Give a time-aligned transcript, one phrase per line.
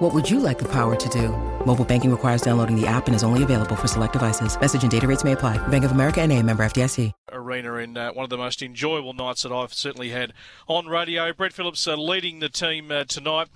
[0.00, 1.28] What would you like the power to do?
[1.66, 4.58] Mobile banking requires downloading the app and is only available for select devices.
[4.58, 5.58] Message and data rates may apply.
[5.68, 7.12] Bank of America and a member FDIC.
[7.30, 10.32] Arena in uh, one of the most enjoyable nights that I've certainly had
[10.66, 11.34] on radio.
[11.34, 13.48] Brett Phillips uh, leading the team uh, tonight.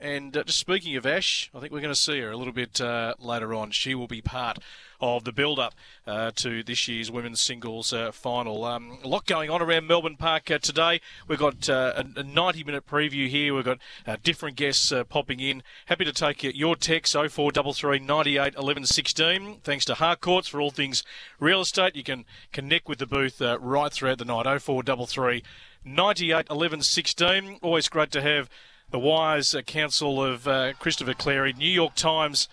[0.00, 2.54] And uh, just speaking of Ash, I think we're going to see her a little
[2.54, 3.70] bit uh, later on.
[3.70, 4.58] She will be part
[5.00, 5.74] of the build-up
[6.06, 8.64] uh, to this year's women's singles uh, final.
[8.64, 11.00] Um, a lot going on around Melbourne Park uh, today.
[11.28, 13.54] We've got uh, a, a 90-minute preview here.
[13.54, 13.78] We've got
[14.22, 15.62] different guests popping in.
[15.86, 19.58] Happy to take your text 0433 98 11 16.
[19.62, 21.02] Thanks to Harcourts for all things
[21.38, 21.96] real estate.
[21.96, 25.42] You can connect with the booth right throughout the night 0433
[25.84, 27.58] 98 11 16.
[27.62, 28.48] Always great to have
[28.90, 32.48] the wise counsel of uh, Christopher Clarey, New York Times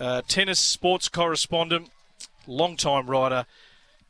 [0.00, 1.90] uh, tennis sports correspondent,
[2.46, 3.44] long-time writer.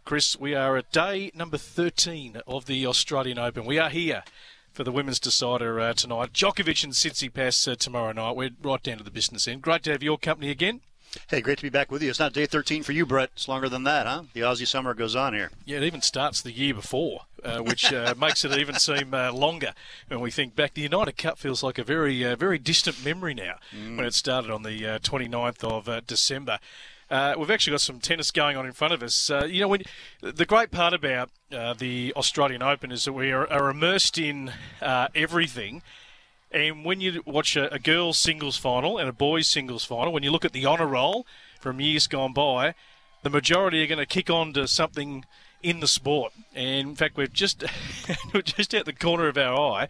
[0.05, 3.65] Chris, we are at day number 13 of the Australian Open.
[3.65, 4.23] We are here
[4.73, 6.33] for the women's decider uh, tonight.
[6.33, 8.37] Djokovic and Tsitsipas uh, tomorrow night.
[8.37, 9.63] We're right down to the business end.
[9.63, 10.81] Great to have your company again.
[11.29, 12.11] Hey, great to be back with you.
[12.11, 13.31] It's not day 13 for you, Brett.
[13.35, 14.25] It's longer than that, huh?
[14.33, 15.51] The Aussie summer goes on here.
[15.65, 19.33] Yeah, it even starts the year before, uh, which uh, makes it even seem uh,
[19.33, 19.73] longer
[20.07, 20.75] when we think back.
[20.75, 23.97] The United Cup feels like a very, uh, very distant memory now mm.
[23.97, 26.61] when it started on the 29th uh, of uh, December.
[27.11, 29.31] we've actually got some tennis going on in front of us.
[29.49, 29.83] you know, when,
[30.21, 35.83] the great part about the Australian Open is that we are, are immersed in everything–
[36.53, 40.23] and when you watch a, a girls' singles final and a boys' singles final, when
[40.23, 41.27] you look at the honour roll
[41.61, 42.75] from years gone by,
[43.23, 45.25] the majority are going to kick on to something
[45.63, 46.33] in the sport.
[46.55, 47.65] And in fact, we've just
[48.35, 49.89] we're just out the corner of our eye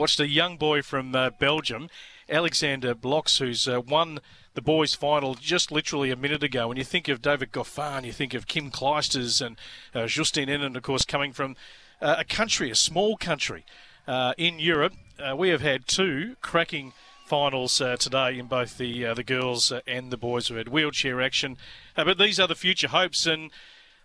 [0.00, 1.90] watched a young boy from uh, Belgium,
[2.26, 4.18] Alexander Blockx, who's uh, won
[4.54, 6.68] the boys' final just literally a minute ago.
[6.68, 9.56] When you think of David Goffin, you think of Kim Clijsters and
[9.94, 11.54] uh, Justine Henin, of course, coming from
[12.00, 13.66] uh, a country, a small country
[14.08, 16.92] uh, in Europe uh, we have had two cracking
[17.26, 20.50] finals uh, today in both the uh, the girls uh, and the boys.
[20.50, 21.56] We've had wheelchair action,
[21.96, 23.26] uh, but these are the future hopes.
[23.26, 23.50] And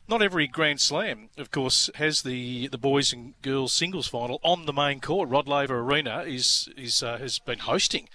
[0.08, 4.68] not every Grand Slam, of course, has the, the boys and girls singles final on
[4.68, 5.30] the main court.
[5.30, 8.10] Rod Laver Arena is is uh, has been hosting.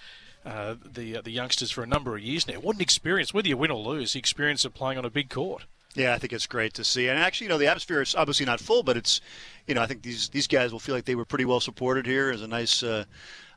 [0.44, 2.60] the the youngsters for a number of years now.
[2.60, 3.34] What an experience!
[3.34, 5.64] Whether you win or lose, the experience of playing on a big court.
[5.94, 7.08] Yeah, I think it's great to see.
[7.08, 9.20] And actually, you know, the atmosphere is obviously not full, but it's,
[9.66, 12.06] you know, I think these these guys will feel like they were pretty well supported
[12.06, 12.26] here.
[12.26, 12.82] There's a nice.
[12.82, 13.04] Uh,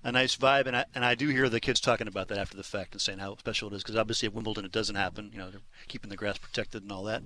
[0.05, 2.57] a nice vibe, and I and I do hear the kids talking about that after
[2.57, 5.29] the fact and saying how special it is because obviously at Wimbledon it doesn't happen.
[5.31, 7.23] You know, they're keeping the grass protected and all that.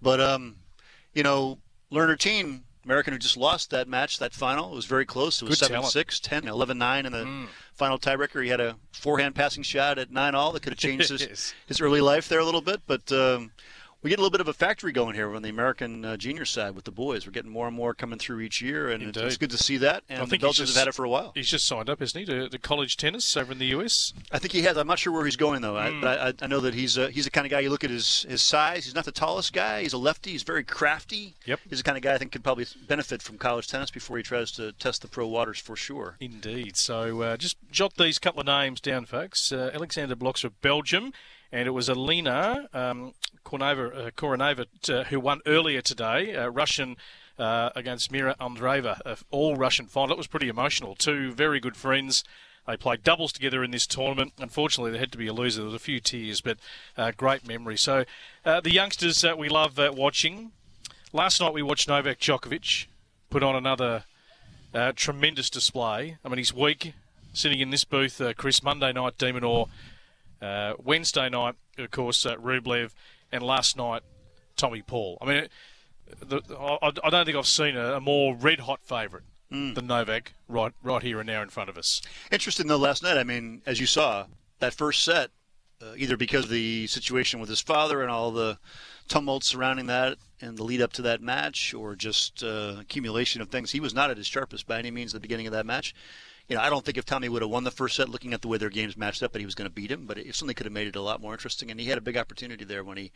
[0.00, 0.56] But um,
[1.12, 1.58] you know,
[1.90, 4.72] Learner Tien American who just lost that match, that final.
[4.72, 5.40] It was very close.
[5.40, 7.48] It was 7 6, 10, 11 9 in the mm.
[7.72, 8.42] final tiebreaker.
[8.42, 11.80] He had a forehand passing shot at 9 all that could have changed his, his
[11.80, 12.82] early life there a little bit.
[12.86, 13.52] But um,
[14.04, 16.44] we get a little bit of a factory going here on the American uh, junior
[16.44, 17.26] side with the boys.
[17.26, 19.78] We're getting more and more coming through each year, and it's, it's good to see
[19.78, 20.04] that.
[20.10, 21.32] And I think the Belgians just, have had it for a while.
[21.34, 24.12] He's just signed up, isn't he, to, to, college tennis over in the US?
[24.30, 24.76] I think he has.
[24.76, 25.72] I'm not sure where he's going though.
[25.72, 25.98] Mm.
[25.98, 27.60] I, but I, I, know that he's a, he's the kind of guy.
[27.60, 28.84] You look at his his size.
[28.84, 29.80] He's not the tallest guy.
[29.80, 30.32] He's a lefty.
[30.32, 31.34] He's very crafty.
[31.46, 31.60] Yep.
[31.70, 34.22] He's the kind of guy I think could probably benefit from college tennis before he
[34.22, 36.16] tries to test the pro waters for sure.
[36.20, 36.76] Indeed.
[36.76, 39.50] So uh, just jot these couple of names down, folks.
[39.50, 41.14] Uh, Alexander Blockx of Belgium
[41.52, 46.96] and it was Alina um, Korneeva, uh, uh, who won earlier today, uh, Russian
[47.38, 50.12] uh, against Mira Andreeva, uh, all Russian final.
[50.12, 50.94] It was pretty emotional.
[50.94, 52.24] Two very good friends.
[52.66, 54.32] They played doubles together in this tournament.
[54.38, 55.58] Unfortunately, there had to be a loser.
[55.58, 56.58] There was a few tears, but
[56.96, 57.76] uh, great memory.
[57.76, 58.04] So
[58.44, 60.52] the youngsters that we love watching.
[61.12, 62.86] Last night we watched Novak Djokovic
[63.28, 64.04] put on another
[64.96, 66.16] tremendous display.
[66.24, 66.94] I mean, he's weak,
[67.34, 69.68] sitting in this booth, Chris, Monday night, De Minaur
[70.40, 72.92] uh, Wednesday night, of course, uh, Rublev,
[73.32, 74.02] and last night,
[74.56, 75.18] Tommy Paul.
[75.20, 75.48] I mean,
[76.20, 79.74] the, I, I, don't think I've seen a, a more red hot favourite mm.
[79.74, 82.00] than Novak right right here and now in front of us.
[82.30, 83.16] Interesting though, last night.
[83.16, 84.26] I mean, as you saw,
[84.60, 85.30] that first set,
[85.82, 88.58] uh, either because of the situation with his father and all the
[89.08, 93.48] tumult surrounding that and the lead up to that match, or just uh, accumulation of
[93.48, 95.66] things, he was not at his sharpest by any means at the beginning of that
[95.66, 95.94] match
[96.48, 98.42] you know, I don't think if Tommy would have won the first set, looking at
[98.42, 100.06] the way their games matched up, that he was going to beat him.
[100.06, 101.70] But it certainly could have made it a lot more interesting.
[101.70, 103.12] And he had a big opportunity there when he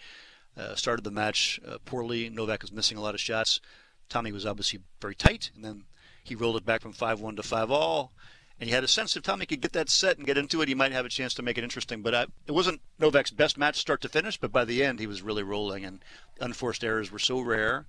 [0.56, 2.30] uh, started the match uh, poorly.
[2.30, 3.60] Novak was missing a lot of shots.
[4.08, 5.84] Tommy was obviously very tight, and then
[6.25, 8.12] he rolled it back from 5-1 to 5 all.
[8.60, 10.69] And he had a sense if Tommy could get that set and get into it,
[10.69, 12.02] he might have a chance to make it interesting.
[12.02, 15.06] But I, it wasn't Novak's best match start to finish, but by the end, he
[15.06, 16.02] was really rolling, and
[16.40, 17.86] unforced errors were so rare.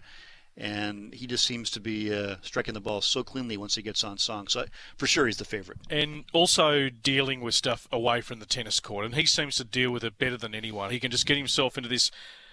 [0.59, 4.03] And he just seems to be uh, striking the ball so cleanly once he gets
[4.03, 4.47] on song.
[4.50, 4.65] So
[4.97, 5.77] for sure, he's the favorite.
[5.89, 9.91] And also dealing with stuff away from the tennis court, and he seems to deal
[9.91, 10.91] with it better than anyone.
[10.91, 12.11] He can just get himself into this.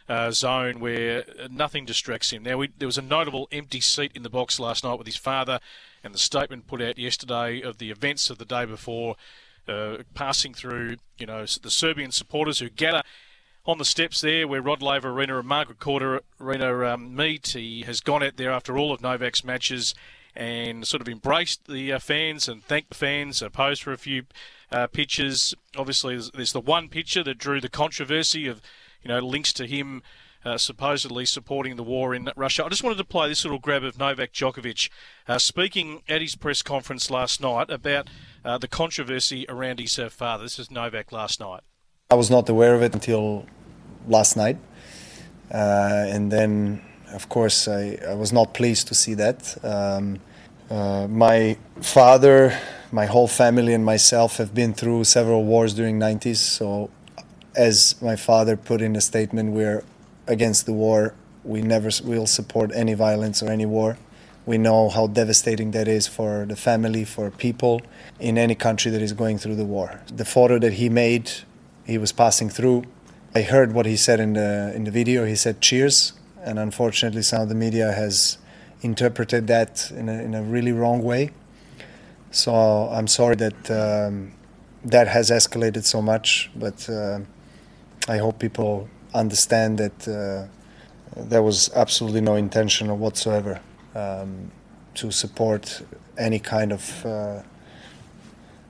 [0.09, 2.45] Uh, zone where nothing distracts him.
[2.45, 5.17] Now, we, there was a notable empty seat in the box last night with his
[5.17, 5.59] father,
[6.05, 9.17] and the statement put out yesterday of the events of the day before,
[9.67, 13.03] uh, passing through, you know, the Serbian supporters who gather
[13.67, 17.49] on the steps there where Rod Laver Arena and Margaret Court Arena um, meet.
[17.49, 19.95] He has gone out there after all of Novak's matches
[20.37, 23.99] and sort of embraced the uh, fans and thanked the fans, uh, posed for a
[23.99, 24.25] few
[24.71, 25.55] uh, pictures.
[25.77, 28.61] Obviously, there's, there's, the one picture that drew the controversy of,
[29.03, 30.03] you know, links to him
[30.45, 32.65] uh, supposedly supporting the war in Russia.
[32.65, 34.91] I just wanted to play this little grab of Novak Djokovic
[35.27, 38.09] uh, speaking at his press conference last night about
[38.45, 40.45] uh, the controversy around his father.
[40.45, 41.63] This is Novak last night.
[42.11, 43.47] I was not aware of it until
[44.07, 44.59] last night.
[45.53, 46.83] Uh, and then,
[47.13, 49.57] of course, I, I, was not pleased to see that.
[49.65, 50.21] Um,
[50.71, 52.59] uh, my father,
[52.91, 56.37] my whole family, and myself have been through several wars during 90s.
[56.37, 56.91] So,
[57.55, 59.85] as my father put in a statement, we're
[60.27, 61.15] against the war.
[61.45, 63.99] We never will support any violence or any war.
[64.45, 67.83] We know how devastating that is for the family, for people
[68.19, 70.01] in any country that is going through the war.
[70.13, 71.31] The photo that he made,
[71.85, 72.85] he was passing through
[73.37, 75.27] I heard what he said in the in the video.
[75.27, 78.39] He said cheers, and unfortunately, some of the media has
[78.81, 81.33] interpreted that in a, in a really wrong way.
[82.31, 82.55] So
[82.97, 84.33] I'm sorry that um,
[84.85, 87.19] that has escalated so much, but uh,
[88.09, 90.47] I hope people understand that uh,
[91.23, 93.61] there was absolutely no intention whatsoever
[93.95, 94.51] um,
[94.95, 95.83] to support
[96.17, 97.43] any kind of uh,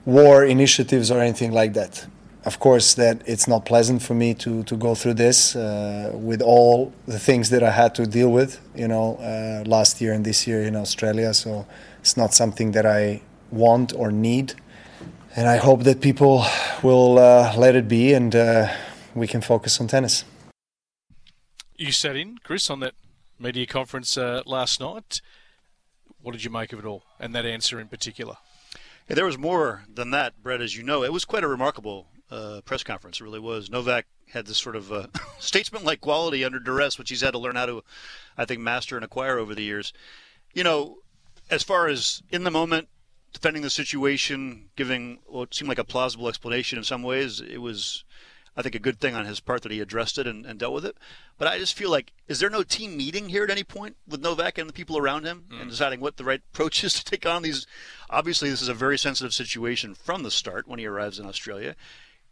[0.03, 2.05] war initiatives or anything like that
[2.47, 6.41] of course, that it's not pleasant for me to, to go through this uh, with
[6.41, 10.23] all the things that I had to deal with, you know, uh, last year and
[10.23, 11.33] this year in Australia.
[11.33, 11.67] So
[11.99, 13.21] it's not something that I
[13.51, 14.53] want or need.
[15.35, 16.45] And I hope that people
[16.81, 18.73] will uh, let it be and uh,
[19.13, 20.23] we can focus on tennis.
[21.75, 22.93] You sat in, Chris, on that
[23.37, 25.19] media conference uh, last night.
[26.21, 28.37] What did you make of it all and that answer in particular?
[29.09, 31.03] Yeah, there was more than that, Brett, as you know.
[31.03, 33.19] It was quite a remarkable uh, press conference.
[33.19, 33.69] It really was.
[33.69, 35.07] Novak had this sort of uh,
[35.39, 37.83] statesman-like quality under duress, which he's had to learn how to,
[38.37, 39.93] I think, master and acquire over the years.
[40.53, 40.99] You know,
[41.49, 42.89] as far as in the moment,
[43.33, 48.03] defending the situation, giving what seemed like a plausible explanation in some ways, it was,
[48.55, 50.73] I think, a good thing on his part that he addressed it and, and dealt
[50.73, 50.97] with it.
[51.37, 54.21] But I just feel like, is there no team meeting here at any point with
[54.21, 55.61] Novak and the people around him mm.
[55.61, 57.67] and deciding what the right approach is to take on these?
[58.09, 61.75] Obviously, this is a very sensitive situation from the start when he arrives in Australia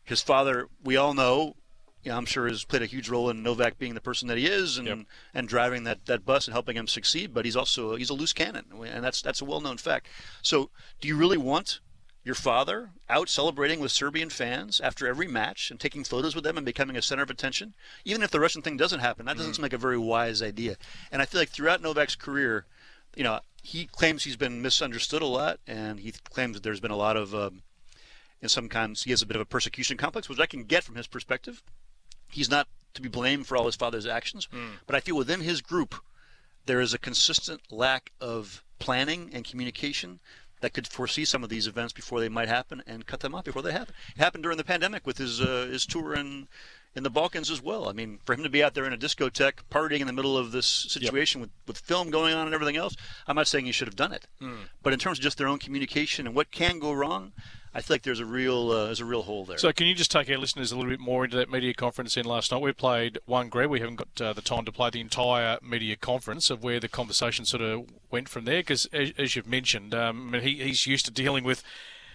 [0.06, 1.56] his father, we all know,
[2.04, 4.38] you know, I'm sure has played a huge role in Novak being the person that
[4.38, 5.00] he is and yep.
[5.34, 7.34] and driving that, that bus and helping him succeed.
[7.34, 10.08] But he's also he's a loose cannon, and that's that's a well known fact.
[10.44, 10.70] So,
[11.02, 11.80] do you really want
[12.24, 16.58] your father out celebrating with Serbian fans after every match and taking photos with them
[16.58, 17.74] and becoming a center of attention?
[18.04, 19.56] Even if the Russian thing doesn't happen, that doesn't mm.
[19.56, 20.78] seem like a very wise idea.
[21.12, 22.68] And I feel like throughout Novak's career,
[23.16, 26.92] you know, he claims he's been misunderstood a lot, and he claims that there's been
[26.92, 27.64] a lot of um,
[28.42, 30.96] and sometimes he has a bit of a persecution complex, which I can get from
[30.96, 31.64] his perspective.
[32.30, 34.74] He's not to be blamed for all his father's actions, mm.
[34.88, 35.96] but I feel within his group
[36.66, 40.20] there is a consistent lack of planning and communication
[40.62, 43.44] that could foresee some of these events before they might happen and cut them off
[43.44, 43.94] before they happen.
[44.16, 46.48] It happened during the pandemic with his uh, his tour in
[46.96, 47.90] in the Balkans as well.
[47.90, 50.38] I mean, for him to be out there in a discotheque partying in the middle
[50.38, 51.50] of this situation yep.
[51.50, 52.96] with, with film going on and everything else,
[53.28, 54.28] I'm not saying he should have done it.
[54.42, 54.70] Mm.
[54.82, 57.34] But in terms of just their own communication and what can go wrong,
[57.76, 59.58] I feel like there's a real uh, there's a real hole there.
[59.58, 62.16] So can you just take our listeners a little bit more into that media conference
[62.16, 62.62] in last night?
[62.62, 63.68] We played one Greg.
[63.68, 66.88] We haven't got uh, the time to play the entire media conference of where the
[66.88, 68.60] conversation sort of went from there.
[68.60, 71.64] Because as, as, you've mentioned, um, he, he's used to dealing with.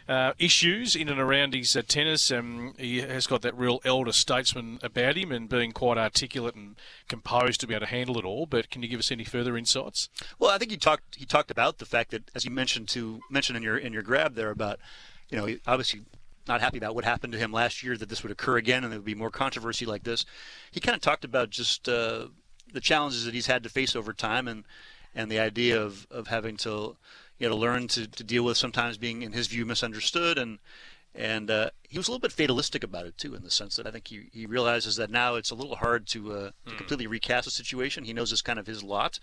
[0.09, 2.33] Uh, issues in and around his uh, tennis.
[2.33, 6.75] Um, he has got that real elder statesman about him and being quite articulate and
[7.07, 8.45] composed to be able to handle it all.
[8.47, 10.09] But can you give us any further insights?
[10.37, 13.21] Well, I think he talked he talked about the fact that, as you mentioned to
[13.31, 14.81] mention in your in your grab there about
[15.31, 16.03] you know, obviously
[16.47, 18.93] not happy about what happened to him last year, that this would occur again and
[18.93, 20.25] there would be more controversy like this.
[20.71, 22.27] He kind of talked about just uh,
[22.73, 24.65] the challenges that he's had to face over time and,
[25.15, 26.97] and the idea of, of having to,
[27.39, 30.39] you know, learn to, to deal with sometimes being, in his view, misunderstood.
[30.39, 30.59] And,
[31.15, 33.87] and uh, he was a little bit fatalistic about it, too, in the sense that
[33.87, 36.77] I think he, he realizes that now it's a little hard to, uh, to mm.
[36.77, 38.05] completely recast the situation.
[38.05, 39.21] He knows it's kind of his lot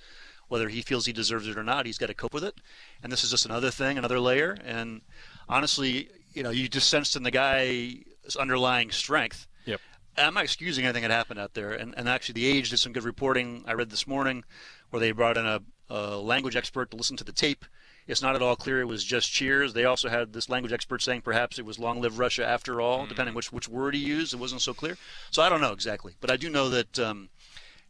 [0.47, 2.55] whether he feels he deserves it or not, he's got to cope with it.
[3.03, 4.57] And this is just another thing, another layer.
[4.63, 5.01] And
[5.49, 9.47] honestly, you know, you just sensed in the guy's underlying strength.
[9.65, 9.81] Yep.
[10.17, 11.71] I'm not excusing anything that happened out there.
[11.71, 14.43] And, and actually, The Age did some good reporting I read this morning
[14.89, 17.65] where they brought in a, a language expert to listen to the tape.
[18.07, 19.73] It's not at all clear it was just cheers.
[19.73, 23.05] They also had this language expert saying perhaps it was "Long live Russia" after all,
[23.05, 23.09] mm.
[23.09, 24.33] depending which which word he used.
[24.33, 24.97] It wasn't so clear.
[25.29, 27.29] So I don't know exactly, but I do know that um,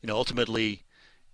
[0.02, 0.84] you know ultimately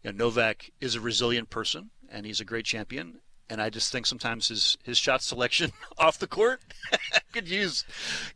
[0.03, 3.20] you know, Novak is a resilient person and he's a great champion.
[3.50, 6.62] And I just think sometimes his, his shot selection off the court
[7.31, 7.85] could use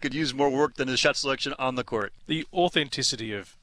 [0.01, 2.13] could use more work than his shot selection on the court.
[2.27, 3.55] The authenticity of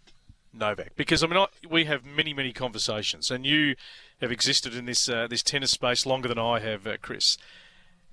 [0.52, 3.74] Novak, because I mean, I, we have many many conversations, and you
[4.20, 7.36] have existed in this uh, this tennis space longer than I have, uh, Chris.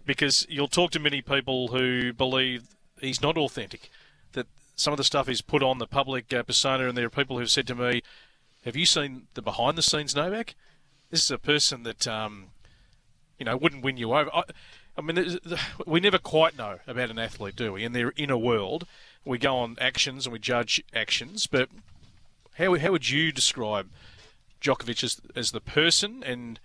[0.04, 2.64] Because you'll talk to many people who believe
[3.00, 3.92] he's not authentic,
[4.34, 7.10] that some of the stuff he's put on the public uh, persona, and there are
[7.10, 8.02] people who've said to me,
[8.66, 10.56] "Have you seen the behind the scenes Novak?
[11.12, 12.48] This is a person that um,
[13.42, 14.44] you know wouldn't win you over." I,
[14.96, 15.40] I mean,
[15.88, 17.84] we never quite know about an athlete, do we?
[17.84, 18.86] In their inner world,
[19.26, 21.48] we go on actions and we judge actions.
[21.48, 21.70] But
[22.60, 23.90] how how would you describe
[24.62, 26.60] Djokovic as, as the person and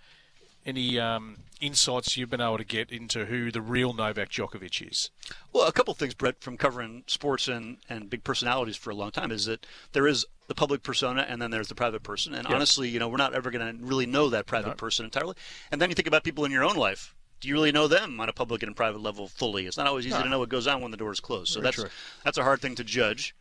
[0.67, 5.09] any um, insights you've been able to get into who the real Novak Djokovic is?
[5.53, 8.95] Well, a couple of things, Brett, from covering sports and, and big personalities for a
[8.95, 12.33] long time is that there is the public persona and then there's the private person.
[12.33, 12.55] And yep.
[12.55, 14.75] honestly, you know, we're not ever going to really know that private no.
[14.75, 15.35] person entirely.
[15.71, 17.15] And then you think about people in your own life.
[17.39, 19.67] Do you really know them on a public and private level fully?
[19.67, 20.23] It's not always easy no.
[20.23, 21.53] to know what goes on when the door is closed.
[21.53, 21.89] So Very that's true.
[22.23, 23.35] that's a hard thing to judge.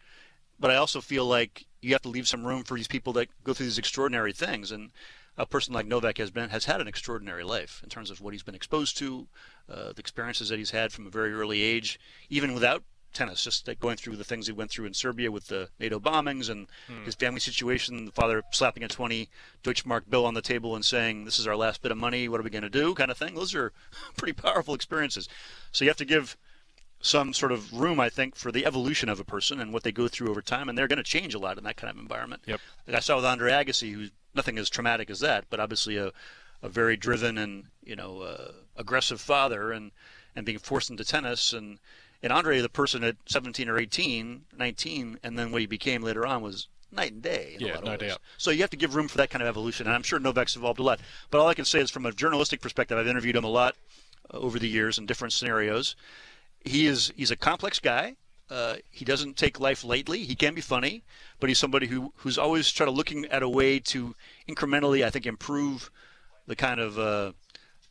[0.58, 3.28] But I also feel like you have to leave some room for these people that
[3.44, 4.70] go through these extraordinary things.
[4.70, 4.90] And
[5.38, 8.32] a person like Novak has been has had an extraordinary life in terms of what
[8.32, 9.28] he's been exposed to,
[9.70, 11.98] uh, the experiences that he's had from a very early age,
[12.30, 15.48] even without tennis, just like going through the things he went through in Serbia with
[15.48, 17.04] the NATO bombings and hmm.
[17.04, 19.28] his family situation, the father slapping a 20
[19.64, 22.28] Deutschmark bill on the table and saying, "This is our last bit of money.
[22.28, 23.34] What are we going to do?" kind of thing.
[23.34, 23.72] Those are
[24.16, 25.28] pretty powerful experiences.
[25.72, 26.36] So you have to give
[27.06, 29.92] some sort of room, I think, for the evolution of a person and what they
[29.92, 31.98] go through over time, and they're going to change a lot in that kind of
[31.98, 32.42] environment.
[32.46, 32.60] Yep.
[32.86, 36.12] Like I saw with Andre Agassi, who's nothing as traumatic as that, but obviously a,
[36.62, 39.92] a very driven and you know uh, aggressive father, and
[40.34, 41.78] and being forced into tennis, and
[42.22, 46.26] and Andre, the person at 17 or 18, 19, and then what he became later
[46.26, 47.56] on was night and day.
[47.60, 48.20] yeah, no doubt.
[48.38, 50.56] So you have to give room for that kind of evolution, and I'm sure Novak's
[50.56, 51.00] evolved a lot.
[51.30, 53.76] But all I can say is, from a journalistic perspective, I've interviewed him a lot
[54.32, 55.94] uh, over the years in different scenarios
[56.66, 58.16] he is he's a complex guy.
[58.48, 60.24] Uh, he doesn't take life lightly.
[60.24, 61.02] He can be funny,
[61.40, 64.14] but he's somebody who who's always trying to looking at a way to
[64.48, 65.90] incrementally, I think, improve
[66.46, 67.32] the kind of uh,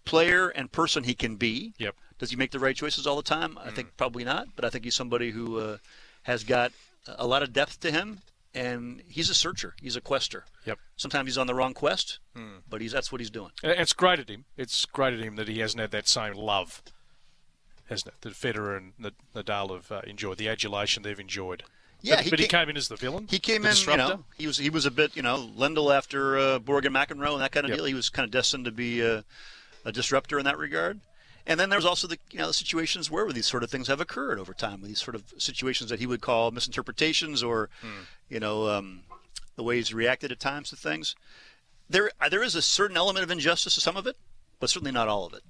[0.05, 1.74] player and person he can be.
[1.77, 1.96] Yep.
[2.17, 3.55] Does he make the right choices all the time?
[3.55, 3.67] Mm.
[3.67, 3.98] I think mm.
[3.98, 4.48] probably not.
[4.55, 5.77] But I think he's somebody who uh,
[6.24, 6.72] has got
[7.08, 8.20] a lot of depth to him,
[8.53, 9.75] and he's a searcher.
[9.82, 10.46] He's a quester.
[10.65, 10.79] Yep.
[10.96, 12.62] Sometimes he's on the wrong quest, mm.
[12.70, 13.51] but he's that's what he's doing.
[13.62, 14.46] It's great at him.
[14.55, 16.82] It's great at him that he hasn't had that same love
[17.89, 18.22] hasn't it?
[18.22, 21.63] That Federer and the Nadal have uh, enjoyed the adulation they've enjoyed.
[22.01, 23.27] Yeah, but he, but came, he came in as the villain.
[23.30, 24.04] He came in, disruptor.
[24.04, 26.96] you know, he was he was a bit, you know, Lendl after uh, Borg and
[26.96, 27.80] McEnroe and that kind of yep.
[27.80, 27.86] deal.
[27.86, 29.24] He was kind of destined to be a,
[29.84, 31.00] a, disruptor in that regard.
[31.48, 34.01] And then there's also the you know the situations where these sort of things have
[34.01, 38.04] occurred over time, these sort of situations that he would call misinterpretations or, hmm.
[38.30, 39.04] you know, um,
[39.56, 41.15] the way he's reacted at times to things.
[41.89, 44.18] There there is a certain element of injustice to some of it,
[44.60, 45.44] but certainly not all of it.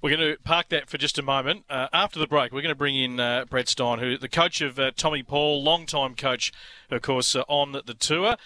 [0.00, 1.64] We're going to park that for just a moment.
[1.68, 4.60] Uh, after the break, we're going to bring in uh, Brad Stine, who the coach
[4.60, 6.52] of uh, Tommy Paul, long-time coach,
[6.88, 8.36] of course, uh, on the tour.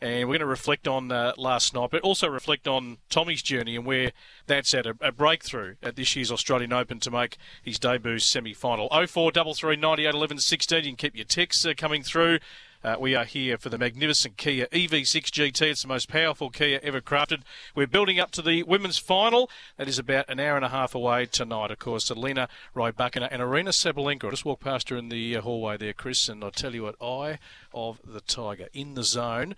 [0.00, 3.76] And we're going to reflect on uh, last night, but also reflect on Tommy's journey
[3.76, 4.12] and where
[4.46, 8.54] that's at a, a breakthrough at this year's Australian Open to make his debut semi
[8.54, 8.88] final.
[8.88, 10.78] 0433 98 11 16.
[10.78, 12.38] You can keep your texts uh, coming through.
[12.84, 15.70] Uh, we are here for the magnificent Kia EV6 GT.
[15.70, 17.42] It's the most powerful Kia ever crafted.
[17.76, 19.48] We're building up to the women's final.
[19.76, 21.70] That is about an hour and a half away tonight.
[21.70, 24.26] Of course, Alina Rybakina and Aryna Sabalenka.
[24.26, 26.82] I just walked past her in the uh, hallway there, Chris, and I tell you
[26.82, 27.38] what, eye
[27.72, 29.54] of the tiger in the zone,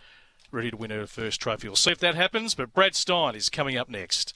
[0.50, 1.68] ready to win her first trophy.
[1.68, 4.34] We'll see if that happens, but Brad Stine is coming up next.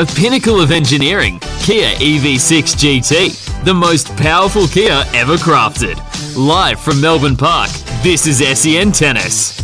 [0.00, 5.98] A pinnacle of engineering, Kia EV6 GT, the most powerful Kia ever crafted.
[6.34, 7.68] Live from Melbourne Park,
[8.02, 9.58] this is SEN Tennis.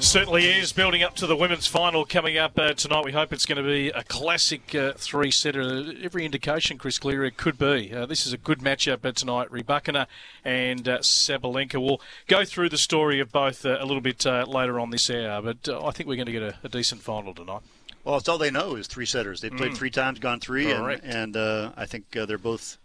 [0.00, 3.04] Certainly is building up to the women's final coming up uh, tonight.
[3.04, 5.84] We hope it's going to be a classic uh, three setter.
[6.02, 7.92] Every indication, Chris Clarey, could be.
[7.92, 9.50] Uh, this is a good matchup uh, tonight.
[9.50, 10.06] Rybakina
[10.42, 11.78] and uh, Sabalenka.
[11.84, 15.42] We'll go through the story of both uh, a little bit later on this hour,
[15.42, 17.60] but I think we're going to get a, a, decent final tonight.
[18.06, 19.42] Well, it's all they know is three setters.
[19.42, 19.76] They've played mm.
[19.76, 21.04] three times, gone three, Correct.
[21.04, 22.78] and, and I think they're both,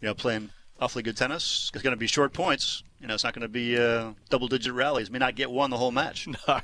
[0.00, 1.70] you know, playing awfully good tennis.
[1.74, 4.72] It's going to be short points you know, it's not going to be uh, double-digit
[4.72, 5.10] rallies.
[5.10, 6.26] May not get one the whole match.
[6.48, 6.60] No,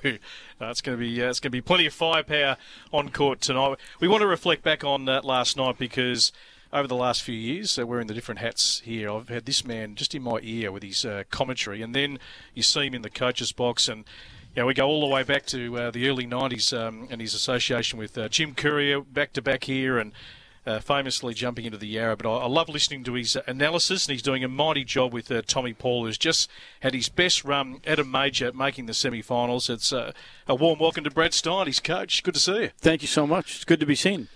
[0.58, 2.56] no it's going to be uh, it's going to be plenty of firepower
[2.94, 3.76] on court tonight.
[4.00, 6.32] We want to reflect back on uh, last night because
[6.72, 9.96] over the last few years, uh, wearing the different hats here, I've had this man
[9.96, 12.18] just in my ear with his uh, commentary, and then
[12.54, 14.04] you see him in the coach's box, and
[14.56, 17.34] know, we go all the way back to uh, the early '90s um, and his
[17.34, 20.12] association with uh, Jim Courier back to back here, and
[20.66, 22.16] uh, famously jumping into the Yarra.
[22.16, 25.30] But I, I, love listening to his analysis, and he's doing a mighty job with
[25.30, 29.70] uh, Tommy Paul, who's just had his best run at a major, making the semi-finals.
[29.70, 30.12] It's uh,
[30.46, 32.22] a warm welcome to Brad Stine, his coach.
[32.22, 32.70] Good to see you.
[32.78, 33.56] Thank you so much.
[33.56, 34.28] It's good to be seen.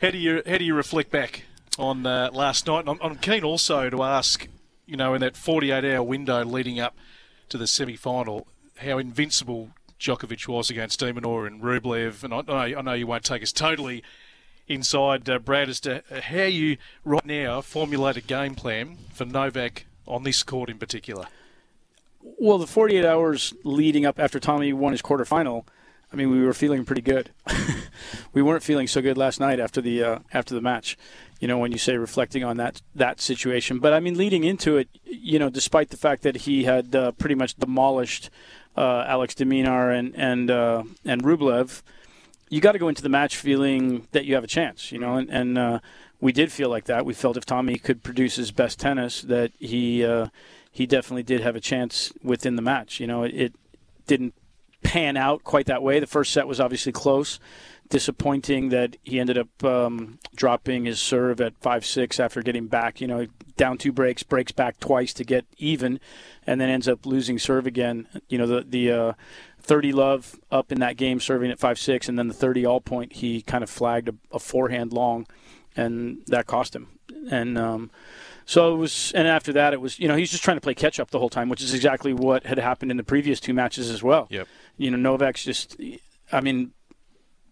[0.00, 1.44] How do you how do you reflect back
[1.78, 2.84] on uh, last night?
[2.86, 4.46] I'm, I'm keen also to ask,
[4.86, 6.96] you know, in that 48-hour window leading up
[7.48, 12.24] to the semi-final, how invincible Djokovic was against De Minaur and Rublev.
[12.24, 14.02] And I, I know you won't take us totally
[14.68, 19.86] inside uh, Brad as to how you right now formulate a game plan for Novak
[20.06, 21.26] on this court in particular.
[22.20, 25.66] Well, the 48 hours leading up after Tommy won his quarterfinal,
[26.12, 27.30] I mean, we were feeling pretty good.
[28.32, 30.96] we weren't feeling so good last night after the uh, after the match.
[31.40, 34.76] You know, when you say reflecting on that that situation, but I mean, leading into
[34.76, 38.30] it, you know, despite the fact that he had uh, pretty much demolished
[38.76, 41.82] uh, Alex de Minaur and and uh, and Rublev
[42.54, 45.16] you got to go into the match feeling that you have a chance, you know,
[45.16, 45.80] and, and uh,
[46.20, 47.04] we did feel like that.
[47.04, 50.28] We felt if Tommy could produce his best tennis, that he uh,
[50.70, 53.00] he definitely did have a chance within the match.
[53.00, 53.54] You know, it, it,
[54.06, 54.34] didn't
[54.82, 55.98] pan out quite that way.
[55.98, 57.40] The first set was obviously close.
[57.90, 63.00] Disappointing that he ended up um, dropping his serve at five six after getting back.
[63.00, 66.00] You know, down two breaks, breaks back twice to get even,
[66.46, 68.08] and then ends up losing serve again.
[68.28, 69.12] You know, the the uh,
[69.64, 72.80] 30 love up in that game, serving at 5 6, and then the 30 all
[72.80, 75.26] point, he kind of flagged a, a forehand long,
[75.74, 76.88] and that cost him.
[77.30, 77.90] And um,
[78.44, 80.74] so it was, and after that, it was, you know, he's just trying to play
[80.74, 83.54] catch up the whole time, which is exactly what had happened in the previous two
[83.54, 84.26] matches as well.
[84.30, 84.48] Yep.
[84.76, 85.80] You know, Novak's just,
[86.30, 86.72] I mean,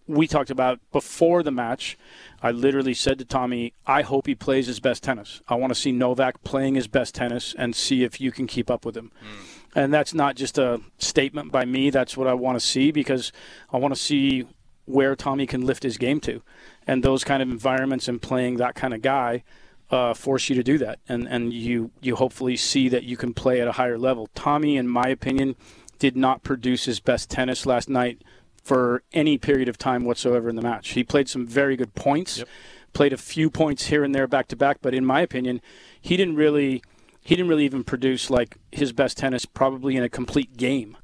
[0.06, 1.96] we talked about before the match.
[2.42, 5.40] I literally said to Tommy, I hope he plays his best tennis.
[5.48, 8.70] I want to see Novak playing his best tennis and see if you can keep
[8.70, 9.12] up with him.
[9.22, 9.58] Mm.
[9.74, 11.90] And that's not just a statement by me.
[11.90, 13.32] That's what I want to see because
[13.72, 14.46] I want to see
[14.84, 16.42] where Tommy can lift his game to.
[16.86, 19.44] And those kind of environments and playing that kind of guy
[19.90, 20.98] uh, force you to do that.
[21.08, 24.28] And, and you, you hopefully see that you can play at a higher level.
[24.34, 25.54] Tommy, in my opinion,
[25.98, 28.22] did not produce his best tennis last night
[28.62, 30.90] for any period of time whatsoever in the match.
[30.90, 32.48] He played some very good points, yep.
[32.92, 35.60] played a few points here and there back to back, but in my opinion,
[36.00, 36.82] he didn't really
[37.24, 40.96] he didn't really even produce like his best tennis probably in a complete game.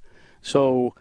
[0.42, 0.94] So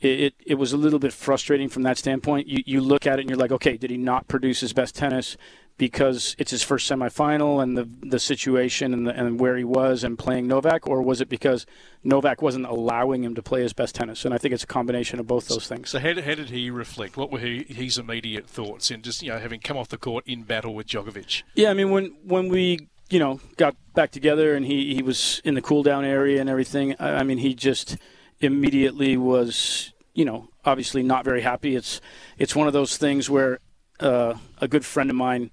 [0.00, 2.48] it, it, it, was a little bit frustrating from that standpoint.
[2.48, 4.96] You, you look at it and you're like, okay, did he not produce his best
[4.96, 5.36] tennis
[5.76, 10.04] because it's his first semifinal and the the situation and, the, and where he was
[10.04, 11.66] and playing Novak, or was it because
[12.02, 14.24] Novak wasn't allowing him to play his best tennis?
[14.24, 15.90] And I think it's a combination of both those things.
[15.90, 17.16] So how, how did he reflect?
[17.16, 20.24] What were he, his immediate thoughts in just you know having come off the court
[20.26, 21.42] in battle with Djokovic?
[21.54, 25.40] Yeah, I mean when when we you know, got back together and he, he was
[25.44, 26.96] in the cool down area and everything.
[26.98, 27.96] I, I mean, he just
[28.40, 31.76] immediately was, you know, obviously not very happy.
[31.76, 32.00] It's
[32.38, 33.60] it's one of those things where
[34.00, 35.50] uh, a good friend of mine,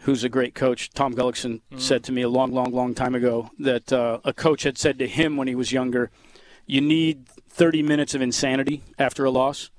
[0.00, 1.80] who's a great coach, Tom Gullikson, mm.
[1.80, 4.98] said to me a long, long, long time ago that uh, a coach had said
[4.98, 6.10] to him when he was younger,
[6.66, 9.70] "You need 30 minutes of insanity after a loss."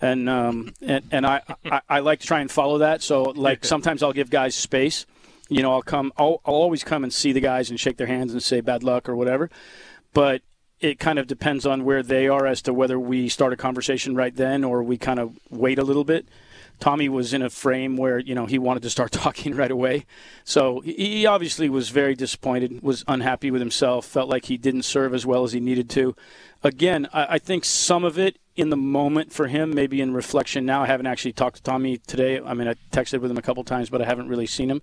[0.00, 3.02] And um, and, and I, I, I like to try and follow that.
[3.02, 5.06] So like sometimes I'll give guys space
[5.48, 8.06] you know, I'll come, I'll, I'll always come and see the guys and shake their
[8.06, 9.50] hands and say bad luck or whatever.
[10.12, 10.42] But
[10.80, 14.14] it kind of depends on where they are as to whether we start a conversation
[14.14, 16.28] right then or we kind of wait a little bit.
[16.80, 20.06] Tommy was in a frame where you know he wanted to start talking right away,
[20.44, 25.14] so he obviously was very disappointed, was unhappy with himself, felt like he didn't serve
[25.14, 26.14] as well as he needed to.
[26.62, 30.82] Again, I think some of it in the moment for him, maybe in reflection now.
[30.82, 32.40] I haven't actually talked to Tommy today.
[32.40, 34.82] I mean, I texted with him a couple times, but I haven't really seen him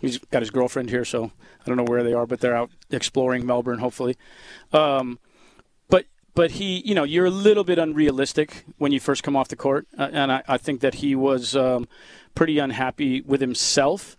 [0.00, 2.70] he's got his girlfriend here, so I don't know where they are, but they're out
[2.90, 4.16] exploring Melbourne, hopefully.
[4.72, 5.18] Um,
[6.34, 9.56] but he, you know, you're a little bit unrealistic when you first come off the
[9.56, 11.86] court, uh, and I, I, think that he was um,
[12.34, 14.16] pretty unhappy with himself.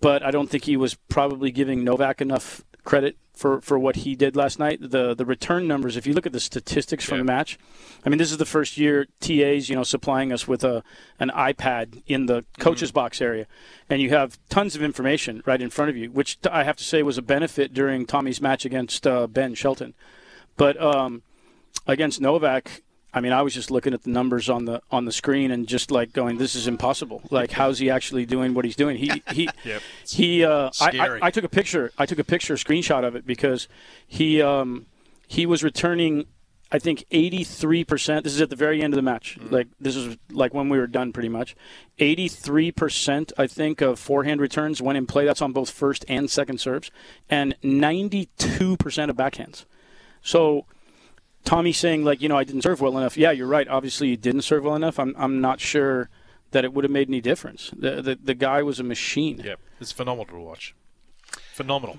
[0.00, 4.16] But I don't think he was probably giving Novak enough credit for, for what he
[4.16, 4.80] did last night.
[4.80, 7.20] The the return numbers, if you look at the statistics from yeah.
[7.20, 7.58] the match,
[8.04, 10.82] I mean, this is the first year TA's you know supplying us with a
[11.20, 12.96] an iPad in the coaches mm-hmm.
[12.96, 13.46] box area,
[13.88, 16.84] and you have tons of information right in front of you, which I have to
[16.84, 19.94] say was a benefit during Tommy's match against uh, Ben Shelton.
[20.56, 21.22] But um,
[21.86, 22.82] against Novak,
[23.14, 25.66] I mean, I was just looking at the numbers on the on the screen and
[25.66, 28.96] just like going, "This is impossible." Like, how's he actually doing what he's doing?
[28.96, 29.82] He he yep.
[30.06, 30.44] he.
[30.44, 31.92] Uh, I, I, I, took a picture.
[31.98, 33.68] I took a picture, a screenshot of it because
[34.06, 34.86] he um,
[35.26, 36.26] he was returning.
[36.74, 38.22] I think 83%.
[38.22, 39.36] This is at the very end of the match.
[39.38, 39.54] Mm-hmm.
[39.54, 41.54] Like this is like when we were done, pretty much.
[41.98, 45.26] 83%, I think, of forehand returns went in play.
[45.26, 46.90] That's on both first and second serves,
[47.28, 48.26] and 92%
[49.10, 49.66] of backhands.
[50.22, 50.64] So
[51.44, 53.16] Tommy saying like, you know, I didn't serve well enough.
[53.16, 53.66] Yeah, you're right.
[53.68, 54.98] Obviously, you didn't serve well enough.
[54.98, 56.08] I'm I'm not sure
[56.52, 57.70] that it would have made any difference.
[57.76, 59.40] The the, the guy was a machine.
[59.44, 60.74] Yep, it's phenomenal to watch.
[61.52, 61.98] Phenomenal.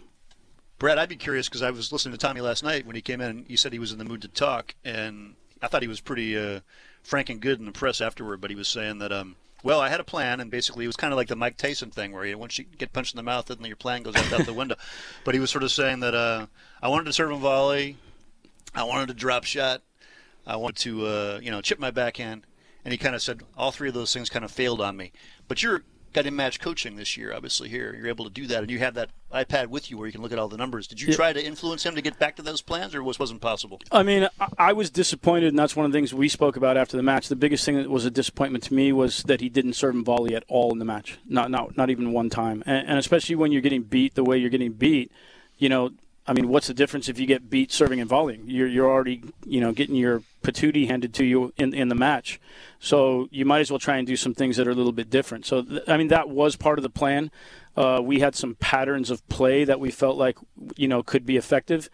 [0.80, 3.22] Brad, I'd be curious because I was listening to Tommy last night when he came
[3.22, 3.30] in.
[3.30, 6.02] and He said he was in the mood to talk, and I thought he was
[6.02, 6.60] pretty uh,
[7.04, 8.42] frank and good in the press afterward.
[8.42, 10.98] But he was saying that, um, well, I had a plan, and basically it was
[10.98, 13.24] kind of like the Mike Tyson thing, where you, once you get punched in the
[13.24, 14.76] mouth, then your plan goes out, out the window.
[15.24, 16.48] But he was sort of saying that uh,
[16.82, 17.96] I wanted to serve him volley.
[18.76, 19.82] I wanted to drop shot.
[20.46, 22.46] I wanted to, uh, you know, chip my backhand.
[22.86, 25.14] And he kind of said all three of those things kind of failed on me.
[25.48, 25.84] But you're
[26.14, 27.94] got in match coaching this year, obviously here.
[27.96, 30.22] You're able to do that, and you have that iPad with you where you can
[30.22, 30.88] look at all the numbers.
[30.88, 31.16] Did you yeah.
[31.16, 33.82] try to influence him to get back to those plans, or was wasn't possible?
[33.92, 36.96] I mean, I was disappointed, and that's one of the things we spoke about after
[36.96, 37.28] the match.
[37.28, 40.06] The biggest thing that was a disappointment to me was that he didn't serve him
[40.06, 43.36] volley at all in the match, not not not even one time, and, and especially
[43.36, 45.12] when you're getting beat the way you're getting beat.
[45.58, 45.92] You know,
[46.26, 48.44] I mean, what's the difference if you get beat serving and volleying?
[48.46, 52.40] You're you're already you know getting your patootie handed to you in in the match,
[52.80, 55.10] so you might as well try and do some things that are a little bit
[55.10, 55.46] different.
[55.46, 57.30] So th- I mean, that was part of the plan.
[57.76, 60.38] Uh, we had some patterns of play that we felt like
[60.78, 61.90] you know could be effective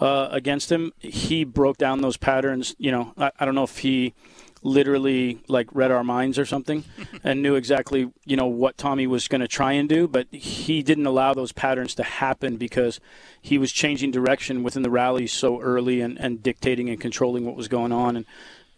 [0.00, 0.92] uh, against him.
[0.98, 2.74] He broke down those patterns.
[2.78, 4.12] You know, I, I don't know if he
[4.62, 6.84] literally like read our minds or something
[7.24, 10.82] and knew exactly you know what Tommy was going to try and do but he
[10.82, 13.00] didn't allow those patterns to happen because
[13.40, 17.56] he was changing direction within the rally so early and, and dictating and controlling what
[17.56, 18.16] was going on.
[18.16, 18.26] And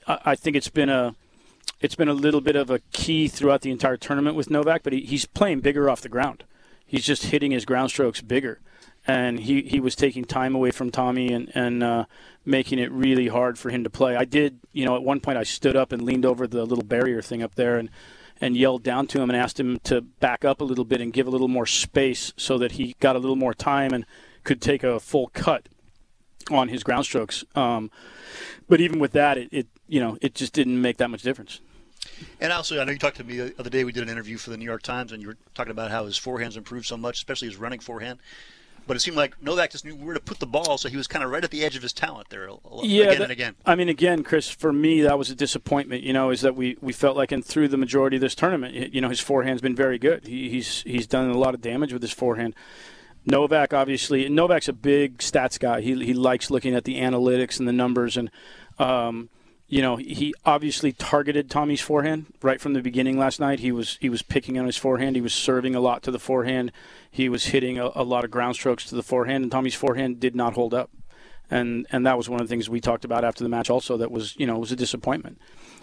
[0.07, 1.15] I, I think it's been a
[1.81, 4.93] it's been a little bit of a key throughout the entire tournament with Novak but
[4.93, 6.45] he, he's playing bigger off the ground
[6.95, 8.61] he's just hitting his ground strokes bigger
[9.05, 12.05] and he, he was taking time away from Tommy and and uh,
[12.45, 14.15] making it really hard for him to play.
[14.17, 16.85] I did, you know, at one point I stood up and leaned over the little
[16.85, 17.91] barrier thing up there and
[18.41, 21.13] and yelled down to him and asked him to back up a little bit and
[21.13, 24.07] give a little more space so that he got a little more time and
[24.45, 25.69] could take a full cut
[26.51, 27.45] on his ground strokes.
[27.55, 27.91] Um,
[28.69, 31.61] but even with that, it, it you know it just didn't make that much difference.
[32.41, 33.85] And also, I know you talked to me the other day.
[33.85, 36.05] We did an interview for the New York Times, and you were talking about how
[36.07, 38.19] his forehand's improved so much, especially his running forehand
[38.87, 41.07] but it seemed like Novak just knew where to put the ball, so he was
[41.07, 42.49] kind of right at the edge of his talent there
[42.83, 43.55] yeah, again that, and again.
[43.65, 46.03] I mean, again, Chris, for me, that was a disappointment.
[46.03, 48.93] You know, is that we, we felt like, and through the majority of this tournament,
[48.93, 50.27] you know, his forehand's been very good.
[50.27, 52.55] He, he's he's done a lot of damage with his forehand.
[53.27, 55.81] Novak, obviously, Novak's a big stats guy.
[55.81, 58.31] He he likes looking at the analytics and the numbers, and
[58.79, 59.31] um,
[59.75, 63.59] you know, he obviously targeted Tommy's forehand right from the beginning last night.
[63.59, 65.17] He was he was picking on his forehand.
[65.17, 66.71] He was serving a lot to the forehand.
[67.11, 70.21] He was hitting a, a lot of ground strokes to the forehand, and Tommy's forehand
[70.21, 70.93] did not hold up.
[71.51, 73.69] And and that was one of the things we talked about after the match.
[73.69, 75.41] Also, that was you know it was a disappointment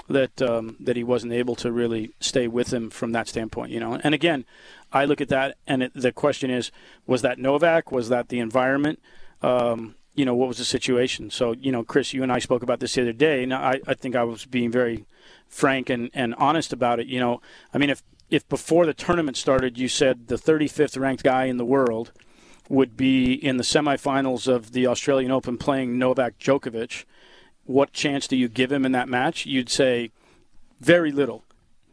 [0.08, 3.73] that um, that he wasn't able to really stay with him from that standpoint.
[3.73, 4.45] You know, and again,
[4.93, 6.71] I look at that, and it, the question is,
[7.08, 7.91] was that Novak?
[7.91, 9.01] Was that the environment?
[9.41, 11.30] Um, you know, what was the situation?
[11.30, 13.80] So, you know, Chris, you and I spoke about this the other day, and I,
[13.88, 15.06] I think I was being very
[15.47, 17.08] frank and, and honest about it.
[17.08, 17.41] You know,
[17.74, 21.58] I mean, if, if before the tournament started, you said the 35th ranked guy in
[21.58, 22.12] the world
[22.69, 27.04] would be in the semifinals of the Australian Open playing Novak Djokovic,
[27.65, 29.45] what chance do you give him in that match?
[29.45, 30.12] You'd say
[30.80, 31.43] very little.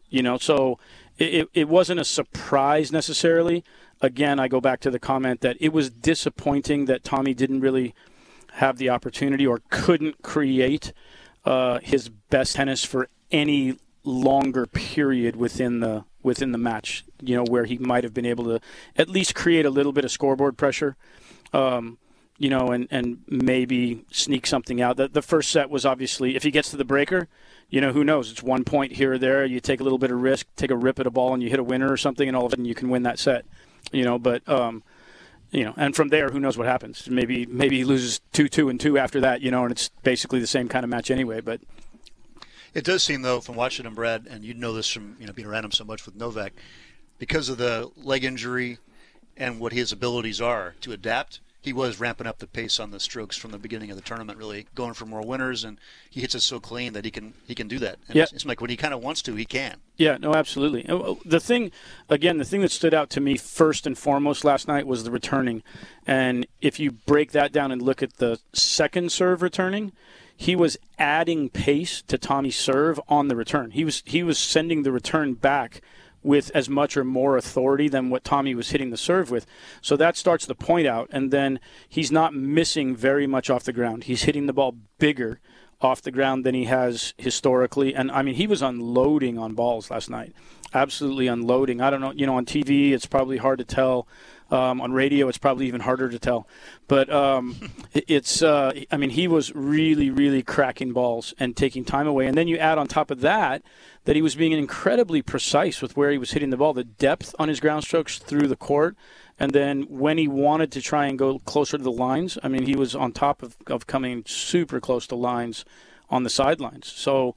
[0.09, 0.79] You know, so
[1.19, 3.65] it, it wasn't a surprise necessarily.
[4.01, 7.95] Again, I go back to the comment that it was disappointing that Tommy didn't really
[8.59, 10.93] have the opportunity or couldn't create
[11.45, 17.05] uh, his best tennis for any longer period within the within the match.
[17.23, 18.61] You know, where he might have been able to
[18.97, 20.97] at least create a little bit of scoreboard pressure.
[21.53, 21.99] Um,
[22.41, 24.97] you know, and, and maybe sneak something out.
[24.97, 27.27] The, the first set was obviously, if he gets to the breaker,
[27.69, 28.31] you know, who knows?
[28.31, 29.45] It's one point here or there.
[29.45, 31.51] You take a little bit of risk, take a rip at a ball, and you
[31.51, 33.45] hit a winner or something, and all of a sudden you can win that set.
[33.91, 34.85] You know, but um,
[35.51, 37.09] you know, and from there, who knows what happens?
[37.09, 40.41] Maybe maybe he loses two, two, and two after that, you know, and it's basically
[40.41, 41.41] the same kind of match anyway.
[41.41, 41.61] But
[42.75, 45.33] it does seem though, from watching him, Brad, and you'd know this from you know
[45.33, 46.53] being around him so much with Novak,
[47.19, 48.79] because of the leg injury
[49.37, 51.41] and what his abilities are to adapt.
[51.61, 54.39] He was ramping up the pace on the strokes from the beginning of the tournament,
[54.39, 57.55] really going for more winners, and he hits it so clean that he can he
[57.55, 57.99] can do that.
[58.07, 58.23] And Yeah.
[58.23, 59.79] it's, it's like when he kind of wants to, he can.
[59.97, 60.87] Yeah, no, absolutely.
[60.89, 61.73] Uh, The thing,
[62.09, 65.11] again, the thing that stood out to me first and foremost last night was the
[65.11, 65.63] returning.
[66.07, 69.93] And if you break that down and look at the second serve returning,
[70.37, 73.73] he was adding pace to Tommy's serve on the return.
[73.73, 75.83] He was he was sending the return back
[76.23, 79.47] with as much or more authority than what Tommy was hitting the serve with.
[79.81, 83.73] So that starts the point out, and then he's not missing very much off the
[83.73, 84.05] ground.
[84.05, 85.41] He's hitting the ball bigger
[85.81, 87.95] off the ground than he has historically.
[87.95, 90.33] And I mean, he was unloading on balls last night.
[90.75, 91.81] Absolutely unloading.
[91.81, 94.09] I don't know, you know, on TV, it's probably hard to tell.
[94.51, 96.49] Um, on radio, it's probably even harder to tell.
[96.89, 102.07] But um, it's, uh, I mean, he was really, really cracking balls and taking time
[102.07, 102.27] away.
[102.27, 103.63] And then you add on top of that
[104.09, 107.35] that he was being incredibly precise with where he was hitting the ball, the depth
[107.39, 108.97] on his ground strokes through the court.
[109.39, 112.65] And then when he wanted to try and go closer to the lines, I mean,
[112.65, 115.67] he was on top of, of coming super close to lines
[116.09, 116.87] on the sidelines.
[116.87, 117.37] So,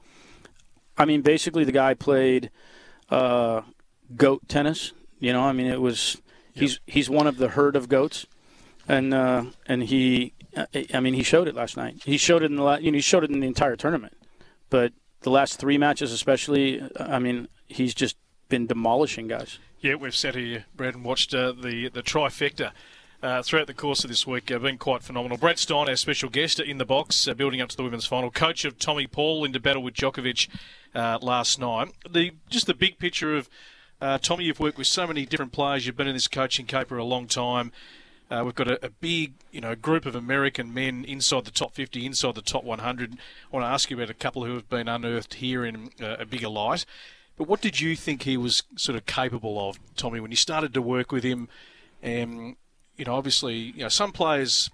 [0.96, 2.50] I mean, basically, the guy played
[3.10, 3.60] uh,
[4.16, 4.92] goat tennis.
[5.20, 6.22] You know, I mean, it was
[6.54, 8.24] he's he's one of the herd of goats,
[8.88, 10.32] and uh, and he,
[10.94, 12.00] I mean, he showed it last night.
[12.06, 14.16] He showed it in the la- you know he showed it in the entire tournament,
[14.70, 18.16] but the last three matches, especially, I mean, he's just
[18.48, 19.58] been demolishing guys.
[19.80, 22.70] Yeah, we've sat here, Brad, and watched uh, the the trifecta
[23.22, 24.50] uh, throughout the course of this week.
[24.50, 25.38] Uh, been quite phenomenal.
[25.38, 28.30] Brad Stine, our special guest, in the box, uh, building up to the women's final.
[28.30, 30.48] Coach of Tommy Paul into battle with Djokovic
[30.94, 31.92] uh, last night.
[32.08, 33.48] The just the big picture of
[34.00, 34.44] uh, Tommy.
[34.44, 35.86] You've worked with so many different players.
[35.86, 37.72] You've been in this coaching caper a long time.
[38.32, 41.74] Uh, we've got a, a big, you know, group of American men inside the top
[41.74, 43.12] 50, inside the top 100.
[43.12, 43.16] I
[43.50, 46.24] want to ask you about a couple who have been unearthed here in uh, a
[46.24, 46.86] bigger light.
[47.36, 50.72] But what did you think he was sort of capable of, Tommy, when you started
[50.72, 51.50] to work with him?
[52.02, 52.56] Um,
[52.96, 54.70] you know, obviously, you know, some players,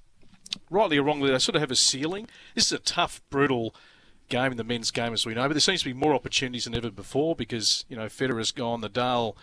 [0.70, 2.28] rightly or wrongly, they sort of have a ceiling.
[2.54, 3.74] This is a tough, brutal
[4.28, 5.48] game in the men's game, as we know.
[5.48, 8.82] But there seems to be more opportunities than ever before because you know Federer's gone,
[8.82, 9.34] Nadal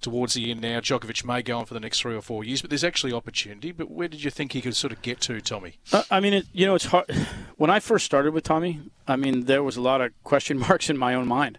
[0.00, 0.80] towards the end now.
[0.80, 3.72] Djokovic may go on for the next three or four years, but there's actually opportunity.
[3.72, 5.78] But where did you think he could sort of get to, Tommy?
[5.92, 7.06] Uh, I mean, it, you know, it's hard.
[7.56, 10.88] When I first started with Tommy, I mean, there was a lot of question marks
[10.88, 11.58] in my own mind.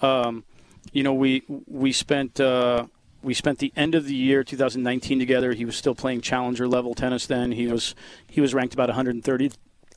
[0.00, 0.44] Um,
[0.92, 2.86] you know, we we spent uh,
[3.22, 5.52] we spent the end of the year 2019 together.
[5.52, 7.52] He was still playing challenger level tennis then.
[7.52, 7.94] He was
[8.26, 9.52] he was ranked about 130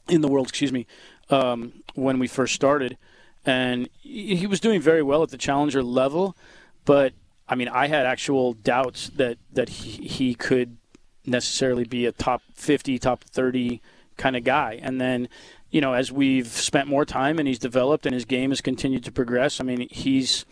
[0.07, 0.85] in the world, excuse me,
[1.29, 2.97] um, when we first started,
[3.45, 6.35] and he he was doing very well at the challenger level.
[6.83, 7.13] But
[7.47, 10.77] I mean, I had actual doubts that that he, he could
[11.25, 13.81] necessarily be a top 50, top 30
[14.17, 14.79] kind of guy.
[14.81, 15.27] And then,
[15.69, 19.03] you know, as we've spent more time and he's developed and his game has continued
[19.05, 20.45] to progress, I mean, he's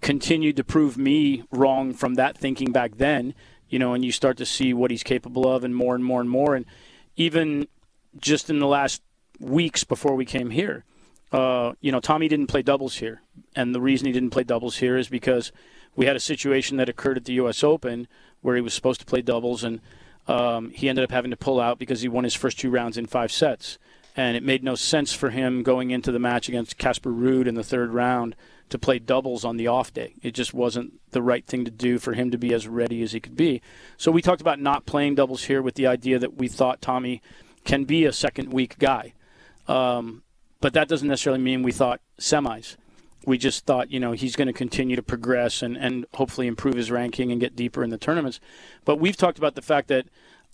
[0.00, 3.34] continued to prove me wrong from that thinking back then,
[3.68, 6.20] you know, and you start to see what he's capable of and more and more
[6.20, 6.54] and more.
[6.54, 6.64] And
[7.16, 7.68] even
[8.16, 9.02] just in the last
[9.40, 10.84] weeks before we came here,
[11.32, 13.20] uh, you know, Tommy didn't play doubles here.
[13.54, 15.52] And the reason he didn't play doubles here is because
[15.98, 17.64] we had a situation that occurred at the U.S.
[17.64, 18.06] Open
[18.40, 19.80] where he was supposed to play doubles and
[20.28, 22.96] um, he ended up having to pull out because he won his first two rounds
[22.96, 23.78] in five sets.
[24.14, 27.56] And it made no sense for him going into the match against Casper Ruud in
[27.56, 28.36] the third round
[28.68, 30.14] to play doubles on the off day.
[30.22, 33.10] It just wasn't the right thing to do for him to be as ready as
[33.10, 33.60] he could be.
[33.96, 37.22] So we talked about not playing doubles here with the idea that we thought Tommy
[37.64, 39.14] can be a second week guy.
[39.66, 40.22] Um,
[40.60, 42.76] but that doesn't necessarily mean we thought semis.
[43.26, 46.74] We just thought, you know, he's going to continue to progress and, and hopefully improve
[46.74, 48.40] his ranking and get deeper in the tournaments.
[48.84, 50.06] But we've talked about the fact that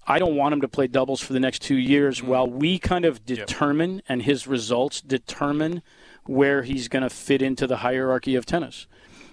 [0.06, 3.04] I don't want him to play doubles for the next two years while we kind
[3.04, 5.82] of determine and his results determine
[6.26, 8.86] where he's going to fit into the hierarchy of tennis.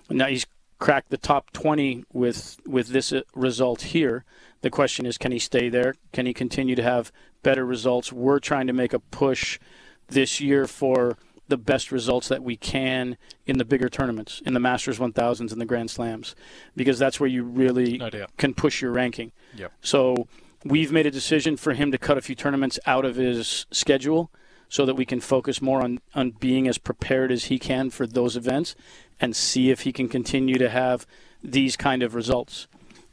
[0.10, 0.46] Now he's
[0.80, 4.26] cracked the top 20 with with this uh, result here.
[4.62, 5.96] The question is, can he stay there?
[6.12, 7.12] Can he continue to have
[7.44, 8.12] better results?
[8.12, 9.60] We're trying to make a push
[10.08, 11.18] this year for
[11.52, 15.62] the best results that we can in the bigger tournaments, in the Masters 1000s and
[15.62, 16.34] the Grand Slams,
[16.76, 19.34] because that's where you really No can push your ranking.
[19.56, 19.74] Yep.
[19.82, 20.28] So
[20.64, 24.32] we've made a decision for him to cut a few tournaments out of his schedule
[24.70, 28.08] so that we can focus more on, on being as prepared as he can for
[28.08, 28.74] those events
[29.20, 31.06] and see if he can continue to have
[31.44, 32.68] these kind of results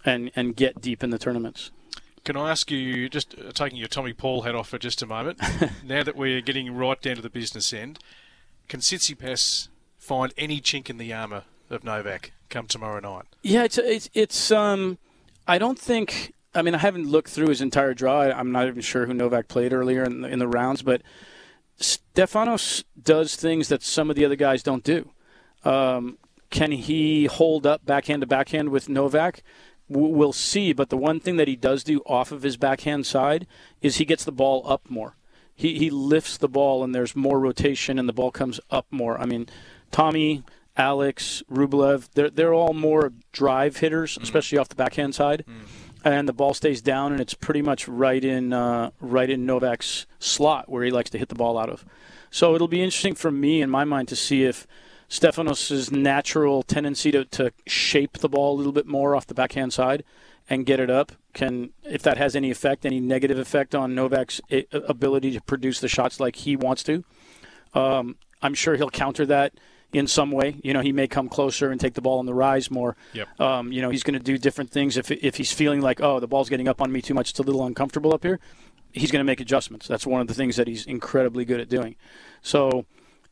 [0.04, 1.72] and, and get deep in the tournaments.
[2.24, 5.06] Can I ask you, just uh, taking your Tommy Paul hat off for just a
[5.06, 5.40] moment,
[5.84, 7.98] now that we're getting right down to the business end,
[8.68, 13.24] can Tsitsipas find any chink in the armour of Novak come tomorrow night?
[13.42, 14.98] Yeah, it's it's it's um
[15.46, 18.22] I don't think I mean, I haven't looked through his entire draw.
[18.22, 21.02] I'm not even sure who Novak played earlier in the, in the rounds, but
[21.78, 25.10] Stefanos does things that some of the other guys don't do.
[25.64, 26.18] Um,
[26.50, 29.42] can he hold up backhand to backhand with Novak?
[29.88, 30.72] We'll see.
[30.72, 33.46] But the one thing that he does do off of his backhand side
[33.80, 35.14] is he gets the ball up more.
[35.58, 39.20] He, he lifts the ball and there's more rotation and the ball comes up more.
[39.20, 39.48] I mean,
[39.90, 40.44] Tommy,
[40.76, 44.22] Alex, Rublev, they're, they're all more drive hitters, mm.
[44.22, 45.44] especially off the backhand side.
[45.48, 45.54] Mm.
[46.04, 50.06] And the ball stays down and it's pretty much right in uh, right in Novak's
[50.20, 51.84] slot where he likes to hit the ball out of.
[52.30, 54.64] So it'll be interesting for me in my mind to see if
[55.10, 59.72] Stefanos' natural tendency to, to shape the ball a little bit more off the backhand
[59.72, 60.04] side
[60.50, 64.40] and get it up can if that has any effect any negative effect on Novak's
[64.72, 67.04] ability to produce the shots like he wants to
[67.74, 69.52] um, I'm sure he'll counter that
[69.92, 70.56] in some way.
[70.62, 72.96] You know he may come closer and take the ball on the rise more.
[73.12, 73.40] Yep.
[73.40, 74.96] um, you know he's going to do different things.
[74.96, 77.38] If, if he's feeling like oh the ball's getting up on me too much it's
[77.38, 78.40] a little uncomfortable up here
[78.92, 79.86] he's going to make adjustments.
[79.86, 81.96] That's one of the things that he's incredibly good at doing.
[82.42, 82.86] So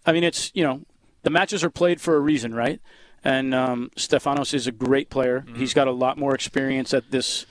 [0.05, 0.83] I mean it's you know
[1.23, 2.81] the matches are played for a reason, right?
[3.25, 5.41] And um, Stefanos is a great player.
[5.41, 5.57] Mm-hmm.
[5.57, 7.47] He's got a lot more experience at this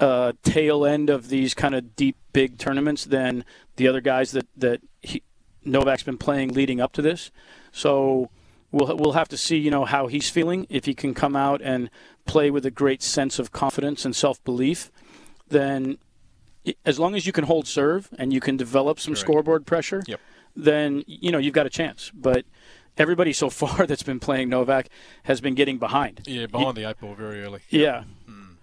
[0.00, 3.44] uh, tail end of these kind of deep, big tournaments than
[3.76, 5.22] the other guys that that he,
[5.64, 7.30] Novak's been playing leading up to this.
[7.72, 8.30] So
[8.72, 10.66] we'll we'll have to see, you know, how he's feeling.
[10.68, 11.90] If he can come out and
[12.24, 14.90] play with a great sense of confidence and self belief,
[15.48, 15.98] then
[16.84, 19.20] as long as you can hold serve and you can develop some Correct.
[19.20, 20.20] scoreboard pressure, yep.
[20.54, 22.10] then you know you've got a chance.
[22.14, 22.44] But
[22.96, 24.88] everybody so far that's been playing Novak
[25.24, 26.22] has been getting behind.
[26.26, 27.60] Yeah, behind the eight ball very early.
[27.68, 28.04] Yeah.
[28.26, 28.54] Hmm.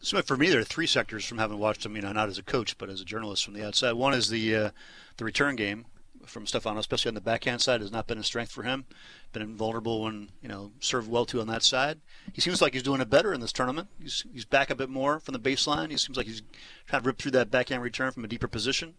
[0.00, 2.38] So for me, there are three sectors from having watched him, you know, not as
[2.38, 3.92] a coach but as a journalist from the outside.
[3.92, 4.70] One is the uh,
[5.16, 5.86] the return game
[6.26, 8.84] from Stefano, especially on the backhand side, has not been a strength for him.
[9.32, 12.00] Been invulnerable when you know served well too on that side.
[12.32, 13.88] He seems like he's doing it better in this tournament.
[14.00, 15.90] He's he's back a bit more from the baseline.
[15.90, 16.42] He seems like he's
[16.86, 18.94] trying to rip through that backhand return from a deeper position.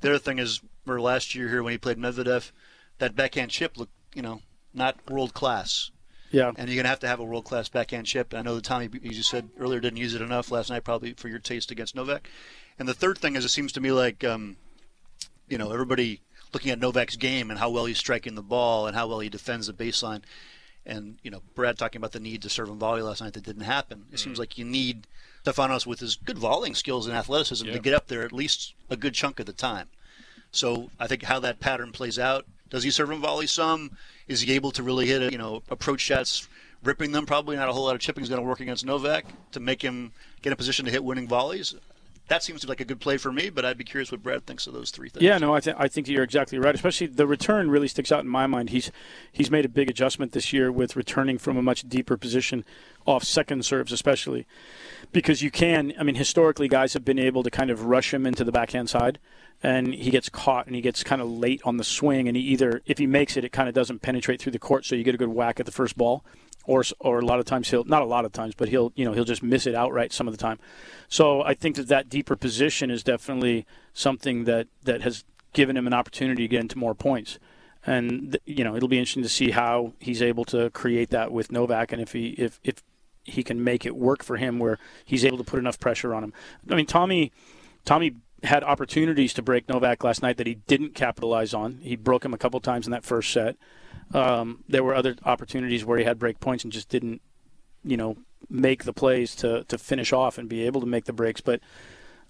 [0.00, 2.52] The other thing is, where last year here when he played Medvedev,
[2.98, 4.40] that backhand chip looked you know,
[4.74, 5.90] not world class.
[6.30, 6.52] Yeah.
[6.56, 8.34] And you're going to have to have a world class backhand chip.
[8.34, 11.14] I know that Tommy, as you said earlier, didn't use it enough last night, probably
[11.14, 12.28] for your taste against Novak.
[12.78, 14.56] And the third thing is, it seems to me like, um,
[15.48, 16.20] you know, everybody
[16.52, 19.28] looking at Novak's game and how well he's striking the ball and how well he
[19.28, 20.22] defends the baseline.
[20.84, 23.44] And, you know, Brad talking about the need to serve and volley last night that
[23.44, 24.06] didn't happen.
[24.10, 24.18] It mm.
[24.18, 25.06] seems like you need
[25.44, 27.72] Stefanos with his good volleying skills and athleticism yeah.
[27.72, 29.88] to get up there at least a good chunk of the time.
[30.50, 33.96] So I think how that pattern plays out does he serve and volley some?
[34.26, 36.48] Is he able to really hit a, you know approach shots,
[36.82, 37.26] ripping them?
[37.26, 39.82] Probably not a whole lot of chipping is going to work against Novak to make
[39.82, 41.74] him get in a position to hit winning volleys.
[42.28, 44.66] That seems like a good play for me, but I'd be curious what Brad thinks
[44.66, 45.22] of those three things.
[45.22, 46.74] Yeah, no, I, th- I think you're exactly right.
[46.74, 48.68] Especially the return really sticks out in my mind.
[48.68, 48.92] He's
[49.32, 52.66] he's made a big adjustment this year with returning from a much deeper position
[53.06, 54.46] off second serves, especially
[55.10, 55.94] because you can.
[55.98, 58.90] I mean, historically, guys have been able to kind of rush him into the backhand
[58.90, 59.18] side
[59.62, 62.42] and he gets caught and he gets kind of late on the swing and he
[62.42, 65.02] either if he makes it it kind of doesn't penetrate through the court so you
[65.02, 66.24] get a good whack at the first ball.
[66.64, 69.04] Or or a lot of times he'll not a lot of times but he'll you
[69.04, 70.58] know he'll just miss it outright some of the time.
[71.08, 73.64] So i think that that deeper position is definitely
[73.94, 75.24] something that that has
[75.54, 77.38] given him an opportunity to get into more points.
[77.86, 81.50] And you know it'll be interesting to see how he's able to create that with
[81.50, 82.82] Novak and if he if if
[83.24, 86.22] he can make it work for him where he's able to put enough pressure on
[86.22, 86.34] him.
[86.70, 87.32] I mean tommy
[87.86, 91.78] tommy had opportunities to break Novak last night that he didn't capitalize on.
[91.82, 93.56] He broke him a couple times in that first set.
[94.14, 97.20] Um, there were other opportunities where he had break points and just didn't,
[97.84, 98.16] you know,
[98.48, 101.40] make the plays to, to finish off and be able to make the breaks.
[101.40, 101.60] But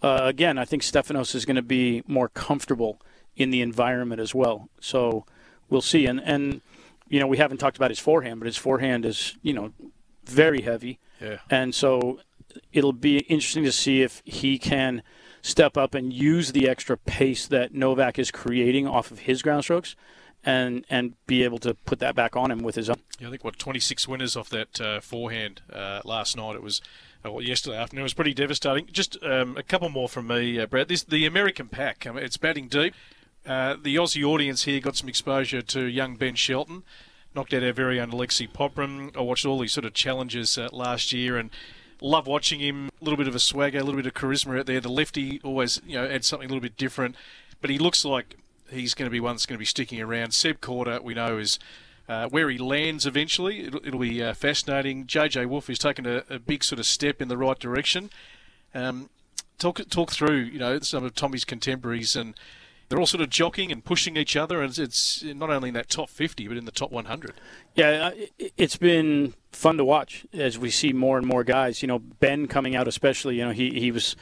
[0.02, 3.00] uh, again, I think Stefanos is going to be more comfortable
[3.36, 4.68] in the environment as well.
[4.80, 5.24] So
[5.68, 6.06] we'll see.
[6.06, 6.61] And and
[7.09, 9.72] you know, we haven't talked about his forehand, but his forehand is you know
[10.24, 10.98] very heavy.
[11.20, 11.38] Yeah.
[11.50, 12.20] And so
[12.72, 15.02] it'll be interesting to see if he can
[15.49, 19.64] step up and use the extra pace that Novak is creating off of his ground
[19.64, 19.96] strokes
[20.44, 22.96] and and be able to put that back on him with his own.
[23.18, 26.55] Yeah, I think what 26 winners off that uh, forehand uh, last night.
[26.55, 26.80] It was
[27.24, 28.03] uh, well, yesterday afternoon.
[28.03, 28.86] It was pretty devastating.
[28.92, 30.88] Just um, a couple more from me, uh, Brad.
[30.88, 32.07] This the American pack.
[32.07, 32.94] I mean, it's batting deep.
[33.46, 36.82] Uh, the Aussie audience here got some exposure to young Ben Shelton.
[37.34, 39.16] Knocked out our very own Alexei Popyrin.
[39.16, 41.51] I watched all these sort of challenges uh, last year, and
[42.01, 42.90] love watching him.
[43.01, 44.80] A little bit of a swagger, a little bit of charisma out there.
[44.80, 47.16] The lefty always, you know, adds something a little bit different.
[47.61, 48.36] But he looks like
[48.70, 50.32] he's going to be one that's going to be sticking around.
[50.32, 51.59] Seb Korda, we know, is
[52.09, 53.66] uh, where he lands eventually.
[53.66, 55.07] It'll, it'll be uh, fascinating.
[55.07, 58.11] JJ Wolf has taken a, a, big sort of step in the right direction.
[58.74, 59.11] Um,
[59.59, 62.34] talk talk through, you know, some of Tommy's contemporaries and
[62.89, 65.89] they're all sort of jockeying and pushing each other, and it's not only in that
[65.89, 67.34] top 50, but in the top 100.
[67.74, 68.12] Yeah,
[68.57, 71.82] it's been fun to watch as we see more and more guys.
[71.82, 73.36] You know, Ben coming out, especially.
[73.36, 74.16] You know, he he was.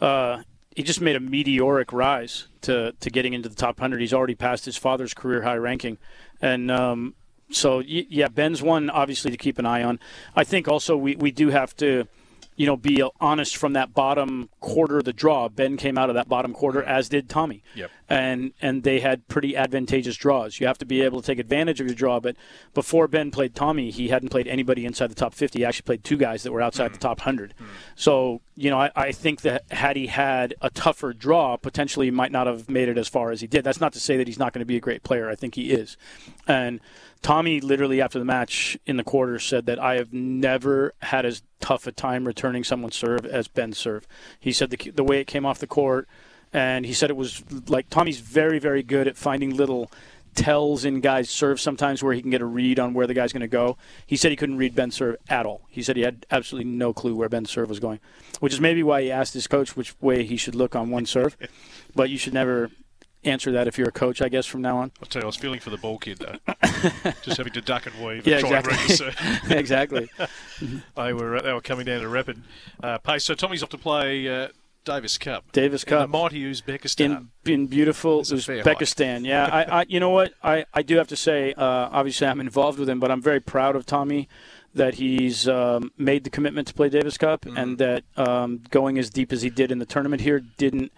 [0.00, 0.42] Uh,
[0.74, 4.00] he just made a meteoric rise to, to getting into the top 100.
[4.00, 5.98] He's already passed his father's career high ranking.
[6.42, 7.14] And um,
[7.48, 10.00] so, yeah, Ben's one, obviously, to keep an eye on.
[10.34, 12.08] I think also we, we do have to–
[12.56, 15.48] you know, be honest from that bottom quarter of the draw.
[15.48, 17.62] Ben came out of that bottom quarter, as did Tommy.
[17.74, 17.90] Yep.
[18.08, 20.60] And and they had pretty advantageous draws.
[20.60, 22.20] You have to be able to take advantage of your draw.
[22.20, 22.36] But
[22.72, 25.58] before Ben played Tommy, he hadn't played anybody inside the top 50.
[25.58, 26.94] He actually played two guys that were outside mm.
[26.94, 27.54] the top 100.
[27.58, 27.66] Mm.
[27.96, 32.10] So, you know, I, I think that had he had a tougher draw, potentially he
[32.10, 33.64] might not have made it as far as he did.
[33.64, 35.28] That's not to say that he's not going to be a great player.
[35.28, 35.96] I think he is.
[36.46, 36.80] And
[37.20, 41.42] Tommy literally after the match in the quarter said that I have never had as
[41.60, 44.06] tough a time returning someone's serve as Ben's serve.
[44.38, 46.06] He said the, the way it came off the court,
[46.52, 49.90] and he said it was like Tommy's very very good at finding little
[50.34, 53.32] tells in guys' serve sometimes where he can get a read on where the guy's
[53.32, 53.76] going to go.
[54.06, 55.62] He said he couldn't read Ben's serve at all.
[55.68, 58.00] He said he had absolutely no clue where Ben's serve was going,
[58.40, 61.06] which is maybe why he asked his coach which way he should look on one
[61.06, 61.36] serve.
[61.94, 62.70] but you should never
[63.24, 64.92] answer that if you're a coach, I guess, from now on.
[65.00, 66.38] I'll tell you, I was feeling for the ball kid, though.
[67.22, 69.06] Just having to duck and weave yeah, and try exactly.
[69.06, 70.10] and read exactly.
[70.96, 72.42] they, were, they were coming down at a rapid
[72.82, 73.24] uh, pace.
[73.24, 74.48] So Tommy's off to play uh,
[74.84, 75.50] Davis Cup.
[75.52, 76.10] Davis Cup.
[76.10, 77.28] Mighty Uzbekistan.
[77.46, 79.24] In, in beautiful Uzbekistan.
[79.26, 80.34] Yeah, I, I, you know what?
[80.42, 83.40] I, I do have to say, uh, obviously I'm involved with him, but I'm very
[83.40, 84.28] proud of Tommy
[84.74, 87.56] that he's um, made the commitment to play Davis Cup mm-hmm.
[87.56, 90.92] and that um, going as deep as he did in the tournament here didn't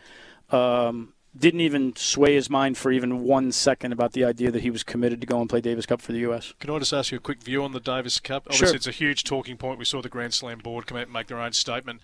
[0.50, 4.70] um, didn't even sway his mind for even one second about the idea that he
[4.70, 6.54] was committed to go and play Davis Cup for the U.S.
[6.58, 8.44] Can I just ask you a quick view on the Davis Cup?
[8.46, 8.76] Obviously, sure.
[8.76, 9.78] it's a huge talking point.
[9.78, 12.00] We saw the Grand Slam board come out and make their own statement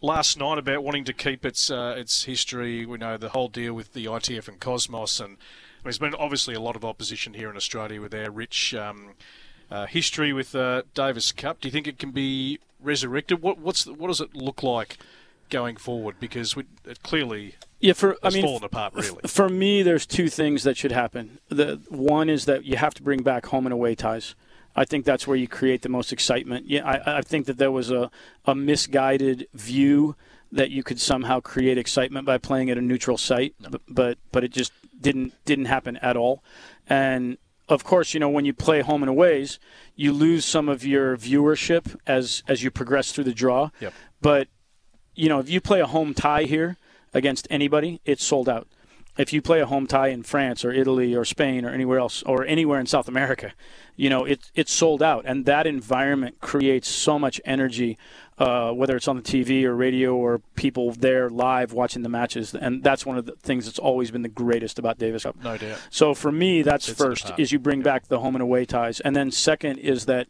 [0.00, 2.86] last night about wanting to keep its uh, its history.
[2.86, 5.36] We know the whole deal with the ITF and Kosmos, and
[5.82, 9.14] there's been obviously a lot of opposition here in Australia with our rich um,
[9.70, 11.60] uh, history with uh, Davis Cup.
[11.60, 13.42] Do you think it can be resurrected?
[13.42, 14.98] What what's what does it look like
[15.48, 16.16] going forward?
[16.20, 19.20] Because we, it clearly yeah, for I mean, fallen apart really.
[19.26, 21.38] For me, there's two things that should happen.
[21.48, 24.34] The one is that you have to bring back home and away ties.
[24.76, 26.66] I think that's where you create the most excitement.
[26.66, 28.10] Yeah, I, I think that there was a,
[28.44, 30.16] a misguided view
[30.52, 33.70] that you could somehow create excitement by playing at a neutral site, no.
[33.70, 36.42] but, but but it just didn't didn't happen at all.
[36.88, 39.58] And of course, you know when you play home and aways,
[39.96, 43.70] you lose some of your viewership as as you progress through the draw.
[43.80, 43.94] Yep.
[44.20, 44.48] But
[45.14, 46.76] you know if you play a home tie here
[47.14, 48.66] against anybody, it's sold out.
[49.20, 52.22] If you play a home tie in France or Italy or Spain or anywhere else
[52.22, 53.52] or anywhere in South America,
[53.96, 57.98] you know it, it's sold out, and that environment creates so much energy,
[58.38, 62.54] uh, whether it's on the TV or radio or people there live watching the matches,
[62.54, 65.36] and that's one of the things that's always been the greatest about Davis Cup.
[65.42, 65.78] No doubt.
[65.90, 69.00] So for me, that's it's first is you bring back the home and away ties,
[69.00, 70.28] and then second is that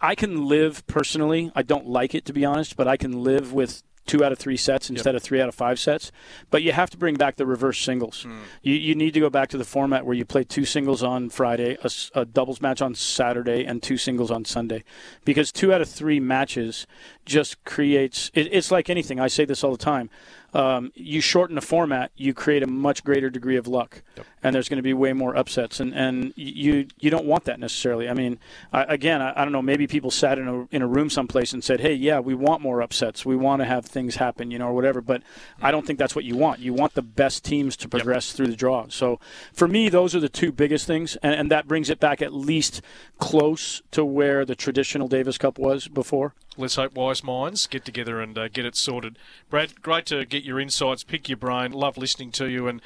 [0.00, 1.52] I can live personally.
[1.54, 4.38] I don't like it to be honest, but I can live with two out of
[4.38, 5.16] three sets instead yep.
[5.16, 6.12] of three out of five sets.
[6.50, 8.24] But you have to bring back the reverse singles.
[8.26, 8.38] Mm.
[8.62, 11.30] You, you need to go back to the format where you play two singles on
[11.30, 14.84] Friday, a, a, doubles match on Saturday, and two singles on Sunday.
[15.24, 16.86] Because two out of three matches
[17.24, 19.20] just creates it, it's like anything.
[19.20, 20.10] I say this all the time
[20.56, 24.24] um, you shorten the format, you create a much greater degree of luck, yep.
[24.42, 27.60] and there's going to be way more upsets, and, and you you don't want that
[27.60, 28.08] necessarily.
[28.08, 28.38] I mean,
[28.72, 29.60] I, again, I, I, don't know.
[29.60, 32.62] Maybe people sat in a in a room someplace and said, "Hey, yeah, we want
[32.62, 33.26] more upsets.
[33.26, 35.22] We want to have things happen, you know, or whatever." But
[35.60, 36.60] I don't think that's what you want.
[36.60, 38.36] You want the best teams to progress yep.
[38.38, 38.86] through the draw.
[38.88, 39.20] So
[39.52, 42.32] for me, those are the two biggest things, and, and that brings it back at
[42.32, 42.80] least
[43.18, 48.20] close to where the traditional Davis Cup was before let's hope wise minds get together
[48.20, 49.18] and uh, get it sorted.
[49.50, 51.72] Brad, great to get your insights, pick your brain.
[51.72, 52.80] Love listening to you, and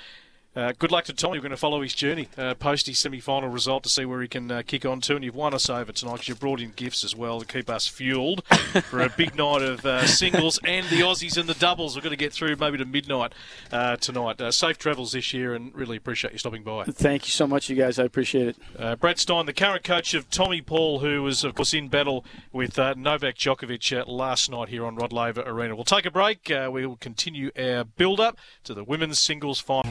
[0.56, 1.38] uh, good luck to Tommy.
[1.38, 4.20] We're going to follow his journey uh, post his semi final result to see where
[4.20, 5.14] he can uh, kick on to.
[5.14, 7.70] And you've won us over tonight because you've brought in gifts as well to keep
[7.70, 8.44] us fueled
[8.84, 11.94] for a big night of uh, singles and the Aussies and the doubles.
[11.94, 13.32] We're going to get through maybe to midnight
[13.70, 14.40] uh, tonight.
[14.40, 16.84] Uh, safe travels this year and really appreciate you stopping by.
[16.84, 17.98] Thank you so much, you guys.
[17.98, 19.00] I appreciate it.
[19.00, 22.76] Brad Stine, the current coach of Tommy Paul, who was, of course, in battle with
[22.76, 25.76] Novak Djokovic last night here on Rod Laver Arena.
[25.76, 26.50] We'll take a break.
[26.50, 29.90] we will continue our build up to the women's singles final.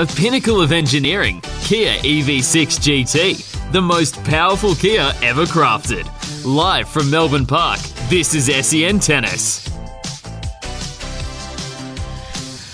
[0.00, 6.08] A pinnacle of engineering, Kia EV6 GT, the most powerful Kia ever crafted.
[6.42, 9.68] Live from Melbourne Park, this is SEN Tennis.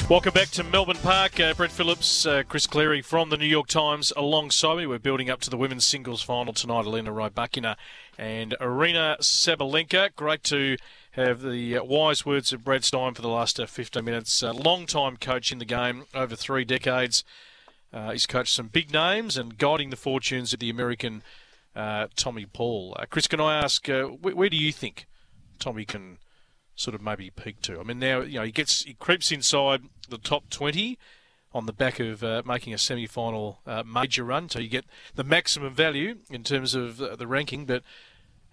[0.09, 1.41] Welcome back to Melbourne Park.
[1.41, 4.87] Uh, Brett Phillips, uh, Chris Clarey from the New York Times alongside me.
[4.87, 6.87] We're building up to the women's singles final tonight.
[6.87, 7.75] Elena Rybakina
[8.17, 10.15] and Aryna Sabalenka.
[10.15, 10.77] Great to
[11.17, 14.43] have the uh, wise words of Brad Stine for the last uh, 15 minutes.
[14.43, 17.25] Uh, long time coach in the game, over three decades.
[17.93, 21.23] Uh, he's coached some big names and guiding the fortunes of the American
[21.75, 22.95] uh, Tommy Paul.
[22.99, 25.07] Uh, Chris, can I ask, uh, where, do you think
[25.59, 26.19] Tommy can
[26.75, 27.81] sort of maybe peak to?
[27.81, 30.99] I mean, now you know he gets he creeps inside the top 20
[31.55, 35.25] on the back of uh, making a semi-final uh, major run, so you get the
[35.25, 37.65] maximum value in terms of the ranking.
[37.65, 37.83] But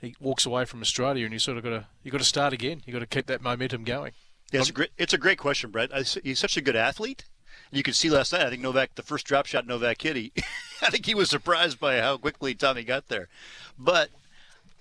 [0.04, 2.54] he walks away from Australia, and you sort of got to you got to start
[2.54, 2.82] again.
[2.86, 4.12] You got to keep that momentum going.
[4.51, 5.91] Yeah, it's a great it's a great question, Brett.
[6.24, 7.26] He's such a good athlete.
[7.72, 8.43] You could see last night.
[8.43, 10.32] I think Novak, the first drop shot Novak hit, he,
[10.82, 13.30] I think he was surprised by how quickly Tommy got there.
[13.80, 14.10] But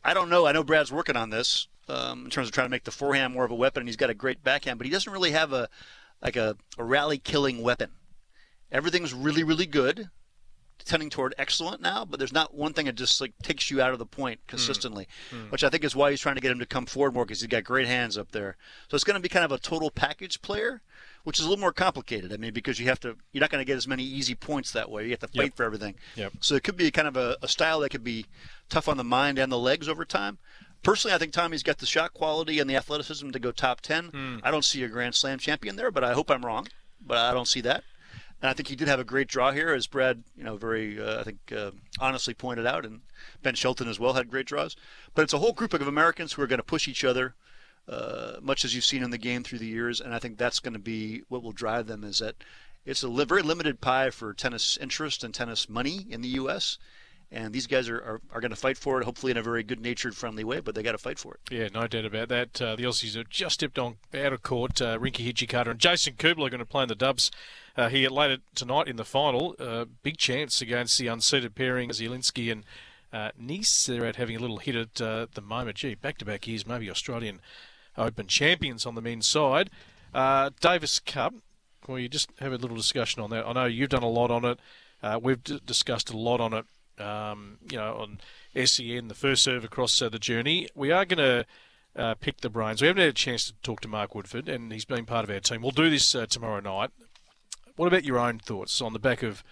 [0.05, 0.47] I don't know.
[0.47, 3.33] I know Brad's working on this um, in terms of trying to make the forehand
[3.33, 5.53] more of a weapon, and he's got a great backhand, but he doesn't really have
[5.53, 5.69] a
[6.21, 7.91] like a, a rally killing weapon.
[8.71, 10.11] Everything's really, really good,
[10.85, 13.93] tending toward excellent now, but there's not one thing that just like takes you out
[13.93, 15.51] of the point consistently, mm.
[15.51, 17.41] which I think is why he's trying to get him to come forward more because
[17.41, 18.57] he's got great hands up there.
[18.89, 20.83] So it's going to be kind of a total package player,
[21.25, 22.33] which is a little more complicated.
[22.33, 24.73] I mean, because you have to, you're not going to get as many easy points
[24.73, 25.05] that way.
[25.05, 25.57] You have to fight Yep.
[25.57, 25.95] for everything.
[26.17, 26.33] Yep.
[26.41, 28.27] So it could be kind of a, a style that could be
[28.69, 30.39] tough on the mind and the legs over time.
[30.83, 34.41] Personally, I think Tommy's got the shot quality and the athleticism to go top 10.
[34.43, 36.67] I don't see a Grand Slam champion there, but I hope I'm wrong.
[37.05, 37.85] But I don't see that.
[38.43, 41.01] And I think he did have a great draw here, as Brad, you know, very,
[41.01, 41.71] uh, I think, uh,
[42.01, 43.03] honestly pointed out, and
[43.41, 44.75] Ben Shelton as well had great draws.
[45.15, 47.37] But it's a whole group of Americans who are going to push each other,
[47.89, 50.01] uh, much as you've seen in the game through the years.
[50.01, 52.03] And I think that's going to be what will drive them.
[52.03, 52.35] Is that
[52.85, 56.79] it's a li- very limited pie for tennis interest and tennis money in the U.S.
[57.35, 59.63] And these guys are, are, are going to fight for it, hopefully in a very
[59.63, 60.61] good-natured, friendly way.
[60.61, 61.41] But they got to fight for it.
[61.51, 62.61] Yeah, no doubt about that.
[62.61, 64.83] Uh, the Aussies have just stepped on out of court.
[64.83, 67.31] Uh, Rinky Hijikata and Jason Kubler are going to play in the dubs
[67.75, 69.57] uh, here later tonight in the final.
[69.59, 72.65] Uh, big chance against the unseeded pairing, Zielinski and
[73.15, 73.87] uh, Nys.
[73.87, 75.79] They're out having a little hit at uh, the moment.
[75.79, 77.41] Gee, back-to-back years, maybe Australian
[77.97, 79.71] Open champions on the men's side.
[80.15, 81.35] Uh, Davis Cup.
[81.87, 83.47] Well, you just have a little discussion on that.
[83.47, 84.61] I know you've done a lot on it.
[85.03, 86.65] Uh, we've d- discussed a lot on it.
[87.03, 88.21] Um, you know, on
[88.65, 90.69] SEN, the first serve across uh, the journey.
[90.75, 91.47] We are going to
[91.97, 92.81] uh, pick the brains.
[92.81, 95.31] We haven't had a chance to talk to Mark Woodforde, and he's been part of
[95.31, 95.63] our team.
[95.63, 96.91] We'll do this uh, tomorrow night.
[97.77, 99.43] What about your own thoughts on the back of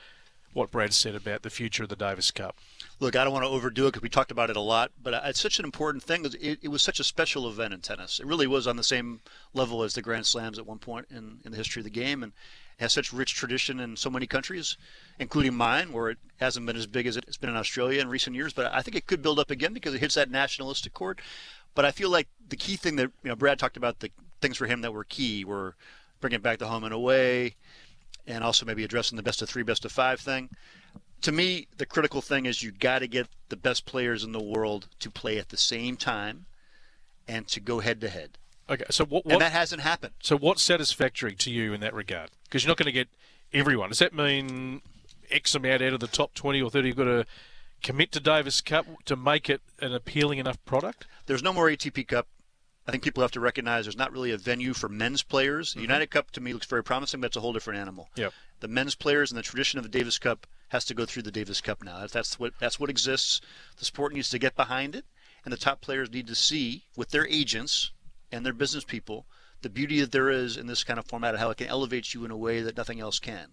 [0.53, 2.57] what Brad said about the future of the Davis Cup?
[2.99, 5.15] Look, I don't want to overdo it because we talked about it a lot, but
[5.25, 6.27] it's such an important thing.
[6.41, 8.21] It, it was such a special event in tennis.
[8.21, 9.21] It really was on the same
[9.55, 12.23] level as the Grand Slams at one point in, in the history of the game,
[12.23, 12.33] and
[12.81, 14.76] has such rich tradition in so many countries,
[15.18, 18.35] including mine, where it hasn't been as big as it's been in Australia in recent
[18.35, 18.53] years.
[18.53, 21.20] But I think it could build up again because it hits that nationalistic chord.
[21.74, 24.11] But I feel like the key thing that you know, Brad talked about the
[24.41, 25.76] things for him that were key were
[26.20, 27.55] bringing back the home and away,
[28.26, 30.51] and also maybe addressing the best of three, best of five thing
[31.22, 34.43] to me, the critical thing is you got to get the best players in the
[34.43, 36.47] world to play at the same time
[37.28, 38.39] and to go head to head.
[38.71, 40.12] Okay, so what, And that hasn't happened.
[40.23, 42.31] so what's satisfactory to you in that regard?
[42.45, 43.09] Because you're not going to get
[43.53, 43.89] everyone.
[43.89, 44.81] Does that mean
[45.31, 47.27] X amount out of the top 20 or 30 you've got to
[47.83, 51.07] commit to Davis Cup to make it an appealing enough product?
[51.27, 52.29] There's no more ATP Cup.
[52.87, 55.75] I think people have to recognize there's not really a venue for men's players.
[55.75, 58.09] The United Cup to me looks very promising, but it's a whole different animal.
[58.16, 58.33] Yep.
[58.61, 61.31] The men's players and the tradition of the Davis Cup has to go through the
[61.33, 61.99] Davis Cup now.
[62.01, 63.41] That's, that's what that's what exists.
[63.79, 65.05] The sport needs to get behind it,
[65.45, 67.91] and the top players need to see with their agents
[68.33, 69.26] and their business people
[69.62, 72.14] the beauty that there is in this kind of format and how it can elevate
[72.14, 73.49] you in a way that nothing else can.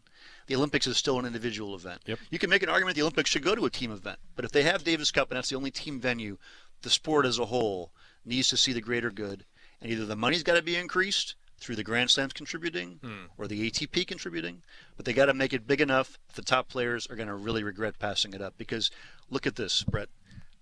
[0.48, 2.02] The Olympics is still an individual event.
[2.06, 2.20] Yep.
[2.30, 4.52] You can make an argument the Olympics should go to a team event, but if
[4.52, 6.38] they have Davis Cup and that's the only team venue,
[6.82, 7.92] the sport as a whole
[8.26, 9.46] needs to see the greater good,
[9.82, 13.26] and either the money's got to be increased through the Grand Slams contributing hmm.
[13.38, 14.62] or the ATP contributing,
[14.96, 17.34] but they got to make it big enough that the top players are going to
[17.34, 18.54] really regret passing it up.
[18.58, 18.92] Because
[19.30, 20.10] look at this, Brett.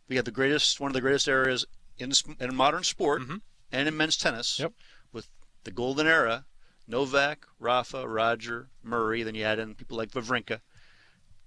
[0.08, 1.66] We have the greatest, one of the greatest areas
[1.98, 3.38] in, in modern sport mm-hmm.
[3.76, 4.74] And in men's tennis Yep.
[5.12, 5.28] with
[5.64, 6.46] the golden era
[6.88, 10.62] Novak, Rafa, Roger, Murray, then you add in people like Wawrinka.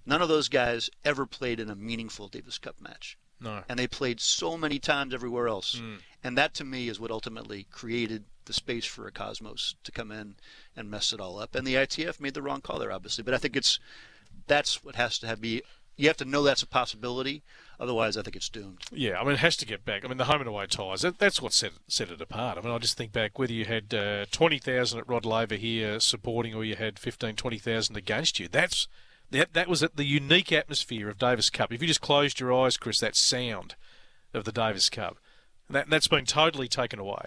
[0.05, 3.63] None of those guys ever played in a meaningful Davis Cup match No.
[3.69, 5.79] and they played so many times everywhere else.
[5.79, 5.97] Hmm.
[6.25, 10.11] And that to me is what ultimately created the space for a Kosmos to come
[10.11, 10.37] in
[10.75, 11.55] and mess it all up.
[11.55, 13.23] And the ITF made the wrong call there, obviously.
[13.23, 13.79] But I think it's
[14.47, 15.63] that's what has to have be
[15.97, 17.43] you have to know that's a possibility.
[17.81, 18.81] Otherwise, I think it's doomed.
[18.91, 20.05] Yeah, I mean, it has to get back.
[20.05, 22.59] I mean, the home and away ties, that, that's what set, set it apart.
[22.59, 26.01] I mean, I just think back whether you had uh, 20,000 at Rod Laver here
[26.01, 28.49] supporting or you had 15, 20,000 against you.
[28.49, 28.89] That's
[29.31, 31.73] that, that was the unique atmosphere of Davis Cup.
[31.73, 33.77] If you just closed your eyes, Chris, that sound
[34.35, 35.19] of the Davis Cup,
[35.71, 37.27] that, that's been totally taken away.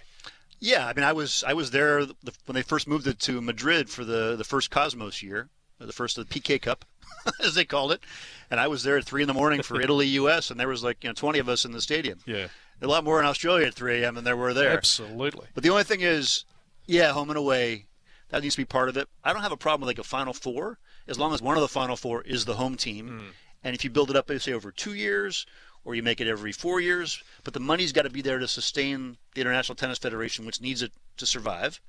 [0.60, 3.90] Yeah, I mean, I was I was there when they first moved it to Madrid
[3.90, 5.50] for the the first Kosmos year,
[5.88, 6.86] the first of the Piqué Cup,
[7.44, 8.02] as they called it,
[8.50, 10.52] and I was there at three in the morning for Italy U.S.
[10.52, 12.20] and there was like you know 20 of us in the stadium.
[12.26, 12.48] Yeah,
[12.82, 14.16] a lot more in Australia at 3 a.m.
[14.16, 14.72] than there were there.
[14.72, 15.48] Absolutely.
[15.54, 16.46] But the only thing is,
[16.88, 17.86] yeah, home and away,
[18.30, 19.08] that needs to be part of it.
[19.24, 21.62] I don't have a problem with like a Final Four as long as one of
[21.62, 23.34] the Final Four is the home team, mm.
[23.64, 25.46] and if you build it up, say over two years
[25.84, 27.24] or you make it every four years.
[27.44, 30.82] But the money's got to be there to sustain the International Tennis Federation, which needs
[30.82, 31.82] it to survive.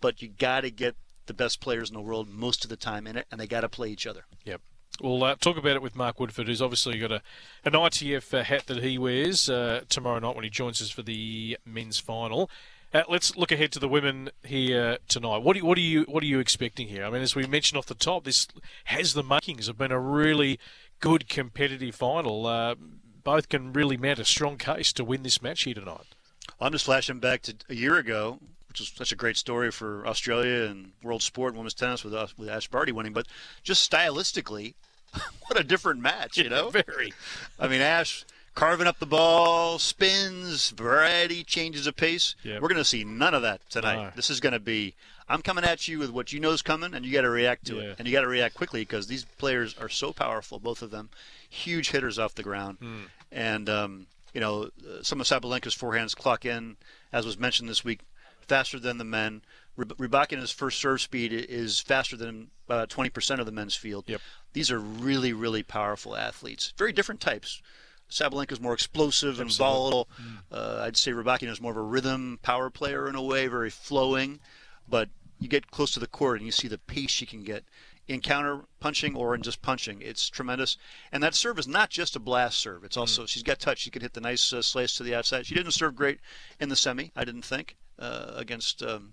[0.00, 0.96] But you got to get
[1.28, 3.60] the best players in the world most of the time in it, and they got
[3.60, 4.24] to play each other.
[4.44, 4.60] Yep.
[5.00, 7.22] We'll uh, talk about it with Mark Woodforde, who's obviously got a,
[7.64, 11.02] an ITF uh, hat that he wears uh, tomorrow night when he joins us for
[11.02, 12.50] the men's final.
[12.92, 15.38] Uh, let's look ahead to the women here tonight.
[15.38, 17.04] What, do you, what are you what are you expecting here?
[17.04, 18.48] I mean, as we mentioned off the top, this
[18.84, 20.58] has the makings of been a really
[20.98, 22.46] good competitive final.
[22.46, 22.74] Uh,
[23.22, 26.14] both can really mount a strong case to win this match here tonight.
[26.60, 28.40] I'm just flashing back to a year ago,
[28.78, 32.14] which was such a great story for Australia and world sport and women's tennis with
[32.14, 33.12] us, with Ash Barty winning.
[33.12, 33.26] But
[33.62, 34.74] just stylistically,
[35.46, 36.70] what a different match, you know?
[36.70, 37.12] Very.
[37.58, 38.24] I mean, Ash
[38.54, 42.34] carving up the ball, spins, variety, changes of pace.
[42.42, 42.60] Yep.
[42.60, 44.16] We're going to see none of that tonight.
[44.16, 44.94] This is going to be
[45.28, 47.66] I'm coming at you with what you know is coming, and you got to react
[47.66, 47.82] to yeah.
[47.82, 47.96] it.
[47.98, 51.10] And you got to react quickly because these players are so powerful, both of them,
[51.48, 52.80] huge hitters off the ground.
[52.80, 53.02] Mm.
[53.30, 54.70] And, um, you know,
[55.02, 56.76] some of Sabalenka's forehands clock in,
[57.12, 58.00] as was mentioned this week,
[58.48, 59.42] faster than the men.
[59.78, 64.04] Rybakina's first serve speed is faster than uh, 20% of the men's field.
[64.08, 64.20] Yep.
[64.52, 66.72] These are really, really powerful athletes.
[66.76, 67.62] Very different types.
[68.10, 70.08] Sabalenka is more explosive and volatile.
[70.20, 70.38] Mm.
[70.50, 73.70] Uh, I'd say Rybakina is more of a rhythm power player in a way, very
[73.70, 74.40] flowing.
[74.88, 77.64] But you get close to the court and you see the pace she can get
[78.08, 80.00] in counter punching or in just punching.
[80.00, 80.78] It's tremendous.
[81.12, 82.82] And that serve is not just a blast serve.
[82.82, 83.28] It's also mm.
[83.28, 83.78] she's got touch.
[83.78, 85.46] She can hit the nice uh, slice to the outside.
[85.46, 86.18] She didn't serve great
[86.58, 87.12] in the semi.
[87.14, 89.12] I didn't think uh, against um,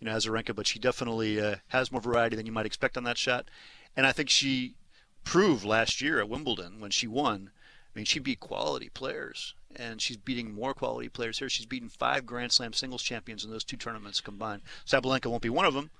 [0.00, 3.04] you know Azarenka, but she definitely uh, has more variety than you might expect on
[3.04, 3.46] that shot.
[3.96, 4.74] And I think she
[5.24, 7.50] proved last year at Wimbledon when she won.
[7.94, 11.48] I mean, she beat quality players and she's beating more quality players here.
[11.48, 14.62] She's beaten five Grand Slam singles champions in those two tournaments combined.
[14.86, 15.90] Sabalenka won't be one of them,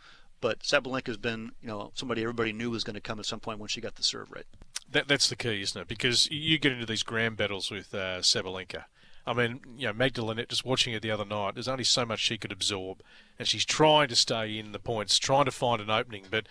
[0.40, 3.40] but Sabalenka has been, you know, somebody everybody knew was going to come at some
[3.40, 4.46] point when she got the serve right.
[4.90, 5.88] That, that's the key, isn't it?
[5.88, 8.84] Because you get into these grand battles with uh, Sabalenka.
[9.26, 12.06] I mean, you know, Magda Linette, just watching her the other night, there's only so
[12.06, 13.02] much she could absorb,
[13.38, 16.46] and she's trying to stay in the points, trying to find an opening, but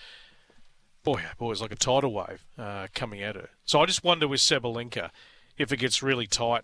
[1.04, 3.50] boy, boy, it's like a tidal wave uh, coming at her.
[3.64, 5.12] So I just wonder with Sabalenka,
[5.58, 6.64] if it gets really tight,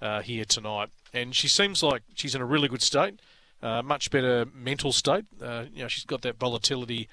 [0.00, 0.90] uh, here tonight.
[1.12, 3.18] And she seems like she's in a really good state,
[3.62, 5.24] uh, much better mental state.
[5.42, 7.08] Uh, you know, she's got that volatility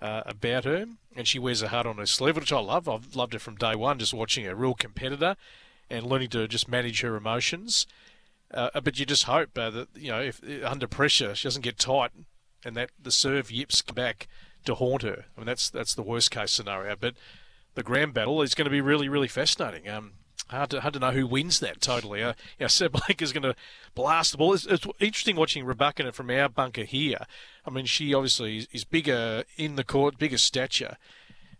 [0.00, 0.86] uh, about her,
[1.16, 2.88] and she wears her heart on her sleeve, which I love.
[2.88, 5.36] I've loved her from day one, just watching a real competitor
[5.90, 7.86] and learning to just manage her emotions.
[8.52, 11.78] Uh, but you just hope uh, that you know, if under pressure, she doesn't get
[11.78, 12.10] tight,
[12.64, 14.26] and that the serve yips back
[14.64, 15.26] to haunt her.
[15.36, 16.96] I mean, that's that's the worst case scenario.
[16.96, 17.14] But
[17.74, 19.88] the grand battle is going to be really, really fascinating.
[19.88, 20.12] Um,
[20.50, 22.22] Hard to, hard to know who wins that totally.
[22.22, 23.54] Uh, know, Sabalenka is going to
[23.94, 24.54] blast the ball.
[24.54, 27.26] It's, it's interesting watching Rybakina from our bunker here.
[27.66, 30.96] I mean, she obviously is, is bigger in the court, bigger stature,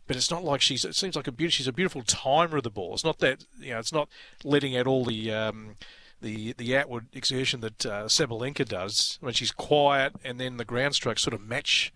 [0.09, 0.85] but it's not like she's.
[0.85, 1.53] It seems like a beauty.
[1.53, 2.95] She's a beautiful timer of the ball.
[2.95, 3.79] It's not that you know.
[3.79, 4.09] It's not
[4.43, 5.33] letting out all the.
[5.33, 5.77] Um,
[6.21, 10.97] the, the outward exertion that uh, Sabalenka does when she's quiet, and then the ground
[10.97, 11.93] strokes sort of match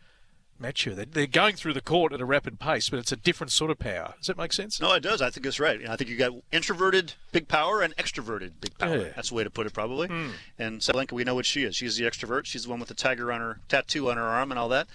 [0.62, 0.94] mature.
[0.94, 3.78] They're going through the court at a rapid pace, but it's a different sort of
[3.78, 4.14] power.
[4.18, 4.80] Does that make sense?
[4.80, 5.20] No, it does.
[5.20, 5.86] I think it's right.
[5.86, 8.96] I think you got introverted big power and extroverted big power.
[8.96, 9.12] Yeah.
[9.14, 10.08] That's the way to put it, probably.
[10.08, 10.30] Mm.
[10.58, 11.76] And Sabalenka, we know what she is.
[11.76, 12.46] She's the extrovert.
[12.46, 14.86] She's the one with the tiger on her tattoo on her arm and all that.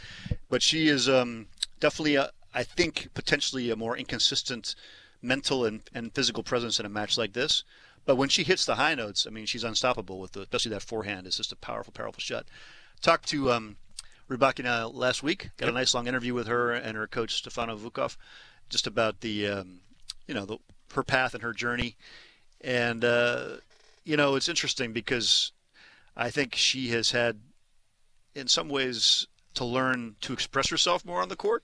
[0.50, 1.48] But she is um,
[1.80, 4.74] definitely, a, I think, potentially a more inconsistent
[5.22, 7.64] mental and, and physical presence in a match like this.
[8.04, 10.82] But when she hits the high notes, I mean, she's unstoppable with the, especially that
[10.82, 11.28] forehand.
[11.28, 12.48] It's just a powerful, powerful shot.
[13.00, 13.76] Talk to um,
[14.28, 15.52] Rybakina last week.
[15.58, 18.18] Got a nice long interview with her and her coach Stefano Vukov,
[18.70, 19.82] just about the um,
[20.26, 20.58] you know the,
[20.96, 21.96] her path and her journey.
[22.62, 23.58] And uh,
[24.04, 25.52] you know it's interesting because
[26.16, 27.40] I think she has had,
[28.34, 31.64] in some ways, to learn to express herself more on the court.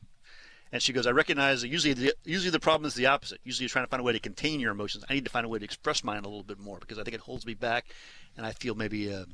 [0.73, 3.39] And she goes, I recognize that usually the, usually the problem is the opposite.
[3.43, 5.05] Usually you're trying to find a way to contain your emotions.
[5.07, 7.03] I need to find a way to express mine a little bit more because I
[7.03, 7.85] think it holds me back,
[8.35, 9.25] and I feel maybe uh,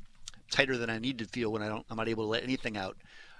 [0.50, 2.76] tighter than I need to feel when I don't I'm not able to let anything
[2.76, 2.96] out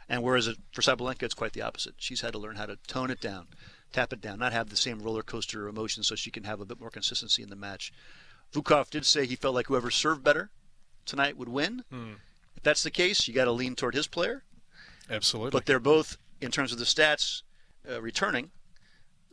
[0.08, 1.94] And whereas it, for Sabalenka, it's quite the opposite.
[1.98, 3.46] She's had to learn how to tone it down,
[3.92, 6.64] tap it down, not have the same roller coaster emotions so she can have a
[6.64, 7.92] bit more consistency in the match.
[8.52, 10.50] Vukov did say he felt like whoever served better
[11.06, 11.84] tonight would win.
[12.56, 14.42] If that's the case, you got to lean toward his player.
[15.08, 15.50] Absolutely.
[15.50, 17.42] But they're both, in terms of the stats,
[17.88, 18.50] uh, returning.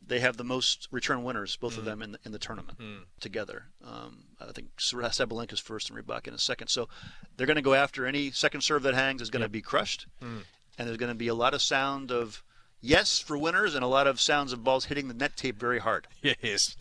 [0.06, 2.78] They have the most return winners, both of them, in the, in the tournament
[3.20, 3.66] together.
[3.84, 6.70] Um, I think Sabalenka's first and Rybakina second.
[6.70, 6.88] So
[7.36, 10.08] they're going to go after any second serve that hangs is going to be crushed,
[10.22, 12.42] and there's going to be a lot of sound of
[12.80, 15.80] yes for winners and a lot of sounds of balls hitting the net tape very
[15.80, 16.08] hard.
[16.22, 16.78] Yes.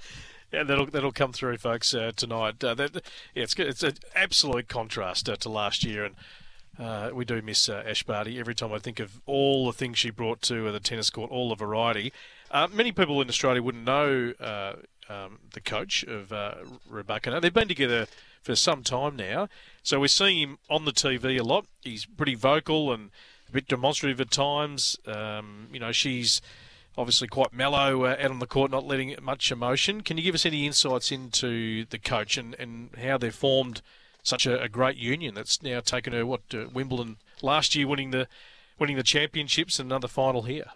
[0.52, 2.62] Yeah, that'll that'll come through, folks, uh, tonight.
[2.62, 2.94] Uh, that,
[3.34, 3.58] yeah, it's.
[3.58, 6.14] It's an absolute contrast uh, to last year, and
[6.78, 9.98] uh, we do miss uh, Ash Barty every time I think of all the things
[9.98, 12.12] she brought to the tennis court, all the variety.
[12.50, 14.74] Uh, many people in Australia wouldn't know uh,
[15.08, 16.54] um, the coach of uh,
[16.90, 17.40] Rybakina.
[17.40, 18.06] They've been together
[18.42, 19.48] for some time now,
[19.82, 21.66] so we're seeing him on the TV a lot.
[21.82, 23.10] He's pretty vocal and
[23.48, 24.98] a bit demonstrative at times.
[25.06, 26.40] Um, you know, she's
[26.98, 30.02] obviously quite mellow uh, out on the court, not letting much emotion.
[30.02, 33.82] Can you give us any insights into the coach and, and how they're formed
[34.26, 38.10] such a, a great union that's now taken her what uh, Wimbledon last year, winning
[38.10, 38.26] the
[38.78, 40.66] winning the championships and another final here.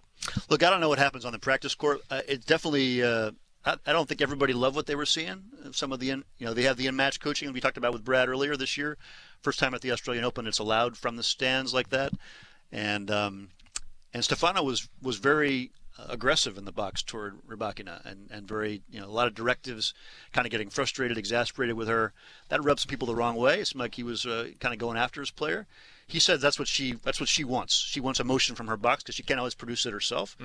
[0.49, 2.01] Look, I don't know what happens on the practice court.
[2.11, 3.03] Uh, it definitely.
[3.03, 3.33] Uh,
[3.65, 5.43] I, I don't think everybody loved what they were seeing.
[5.73, 8.05] Some of the, in, you know, they have the in-match coaching we talked about with
[8.05, 8.97] Brad earlier this year.
[9.43, 12.13] First time at the Australian Open, it's allowed from the stands like that,
[12.71, 13.49] and um,
[14.15, 15.73] and Stefano was was very
[16.09, 19.95] aggressive in the box toward Rybakina and, and very, you know, a lot of directives,
[20.33, 22.13] kind of getting frustrated, exasperated with her.
[22.49, 23.61] That rubs people the wrong way.
[23.61, 25.67] It seemed like he was uh, kind of going after his player.
[26.07, 27.75] He said that's what she that's what she wants.
[27.75, 30.37] She wants emotion from her box because she can't always produce it herself.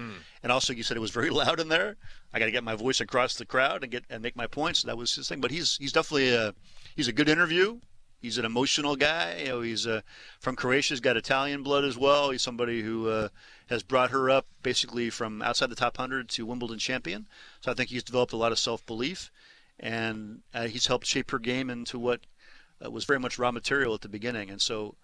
[0.44, 1.96] And also, you said it was very loud in there.
[2.34, 4.84] I got to get my voice across the crowd and get and make my points.
[4.84, 5.42] That was his thing.
[5.42, 6.54] But he's he's definitely a
[6.96, 7.80] he's a good interview.
[8.20, 9.38] He's an emotional guy.
[9.40, 10.02] You know, he's uh,
[10.40, 10.94] from Croatia.
[10.94, 12.32] He's got Italian blood as well.
[12.32, 13.30] He's somebody who uh,
[13.68, 17.28] has brought her up basically from outside the top 100 to Wimbledon champion.
[17.62, 19.32] So I think he's developed a lot of self-belief,
[19.80, 22.22] and uh, he's helped shape her game into what
[22.84, 24.50] uh, was very much raw material at the beginning.
[24.50, 24.96] And so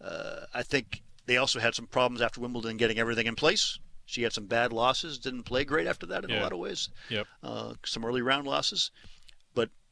[0.00, 3.78] uh, I think they also had some problems after Wimbledon getting everything in place.
[4.06, 6.88] She had some bad losses, didn't play great after that in a lot of ways.
[7.10, 7.26] Yep.
[7.42, 8.90] Uh, some early round losses,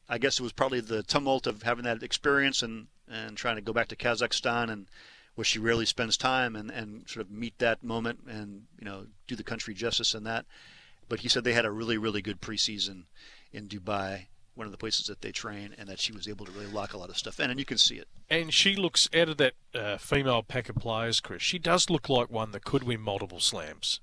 [0.09, 3.61] I guess it was probably the tumult of having that experience and, and trying to
[3.61, 4.87] go back to Kazakhstan and
[5.35, 9.05] where she rarely spends time and, and sort of meet that moment and you know
[9.27, 10.45] do the country justice in that.
[11.09, 13.03] But he said they had a really really good preseason
[13.53, 16.51] in Dubai, one of the places that they train, and that she was able to
[16.51, 18.07] really lock a lot of stuff in, and you can see it.
[18.29, 21.43] And she looks out of that uh, female pack of players, Chris.
[21.43, 23.99] She does look like one that could win multiple slams.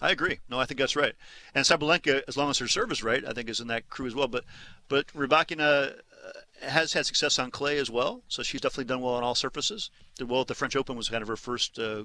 [0.00, 0.40] I agree.
[0.50, 1.14] No, I think that's right.
[1.54, 4.06] And Sabalenka, as long as her serve is right, I think is in that crew
[4.06, 4.28] as well.
[4.28, 4.44] But
[4.88, 6.32] but Rybakina uh,
[6.62, 9.90] has had success on clay as well, so she's definitely done well on all surfaces.
[10.16, 12.04] Did well at the French Open was kind of her first uh,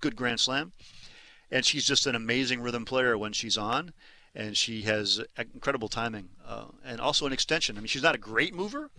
[0.00, 0.72] good Grand Slam,
[1.50, 3.92] and she's just an amazing rhythm player when she's on,
[4.34, 7.76] and she has incredible timing uh, and also an extension.
[7.76, 8.90] I mean, she's not a great mover.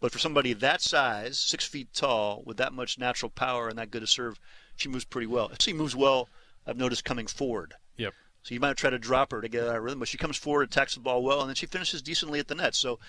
[0.00, 3.90] But for somebody that size, six feet tall, with that much natural power and that
[3.90, 4.40] good a serve,
[4.74, 5.50] she moves pretty well.
[5.58, 6.30] She moves well.
[6.70, 7.74] I've noticed coming forward.
[7.96, 8.14] Yep.
[8.44, 10.36] So you might try to drop her to get out of rhythm, but she comes
[10.36, 12.76] forward, attacks the ball well, and then she finishes decently at the net.
[12.76, 13.00] So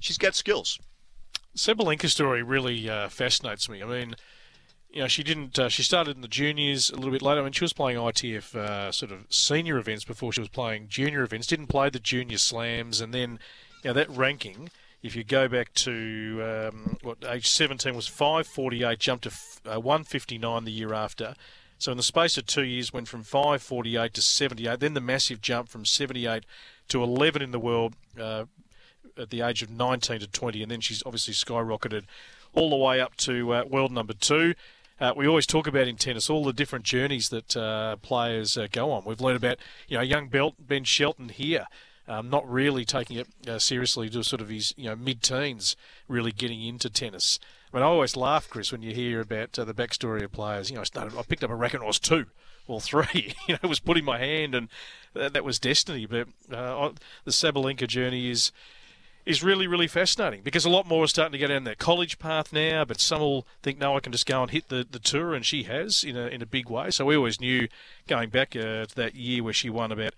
[0.00, 0.78] she's got skills.
[1.54, 3.82] Sabalenka's story really uh, fascinates me.
[3.82, 4.16] I mean,
[4.88, 5.58] you know, she didn't.
[5.58, 7.40] Uh, she started in the juniors a little bit later.
[7.40, 10.88] I mean, she was playing ITF uh, sort of senior events before she was playing
[10.88, 11.46] junior events.
[11.46, 13.38] Didn't play the junior slams, and then,
[13.84, 14.70] you know, that ranking.
[15.02, 19.80] If you go back to um, what age 17 was 548, jumped to f- uh,
[19.80, 21.34] 159 the year after.
[21.80, 24.80] So in the space of two years, went from 548 to 78.
[24.80, 26.44] Then the massive jump from 78
[26.88, 28.44] to 11 in the world uh,
[29.16, 32.04] at the age of 19 to 20, and then she's obviously skyrocketed
[32.52, 34.54] all the way up to uh, world number two.
[35.00, 38.66] Uh, we always talk about in tennis all the different journeys that uh, players uh,
[38.70, 39.02] go on.
[39.06, 39.56] We've learned about
[39.88, 41.66] you know young Belt Ben Shelton here,
[42.06, 45.76] um, not really taking it uh, seriously to sort of his you know mid-teens,
[46.08, 47.40] really getting into tennis.
[47.72, 50.70] I mean, I always laugh, Chris, when you hear about uh, the backstory of players.
[50.70, 52.26] You know, I started, I picked up a racket was two
[52.66, 53.34] or three.
[53.46, 54.68] You know, it was put in my hand, and
[55.14, 56.06] that, that was destiny.
[56.06, 56.90] But uh,
[57.24, 58.50] the Sabalenka journey is
[59.26, 62.18] is really, really fascinating because a lot more are starting to go down that college
[62.18, 64.98] path now, but some will think, no, I can just go and hit the, the
[64.98, 66.90] tour, and she has in a, in a big way.
[66.90, 67.68] So we always knew
[68.08, 70.14] going back uh, to that year where she won about,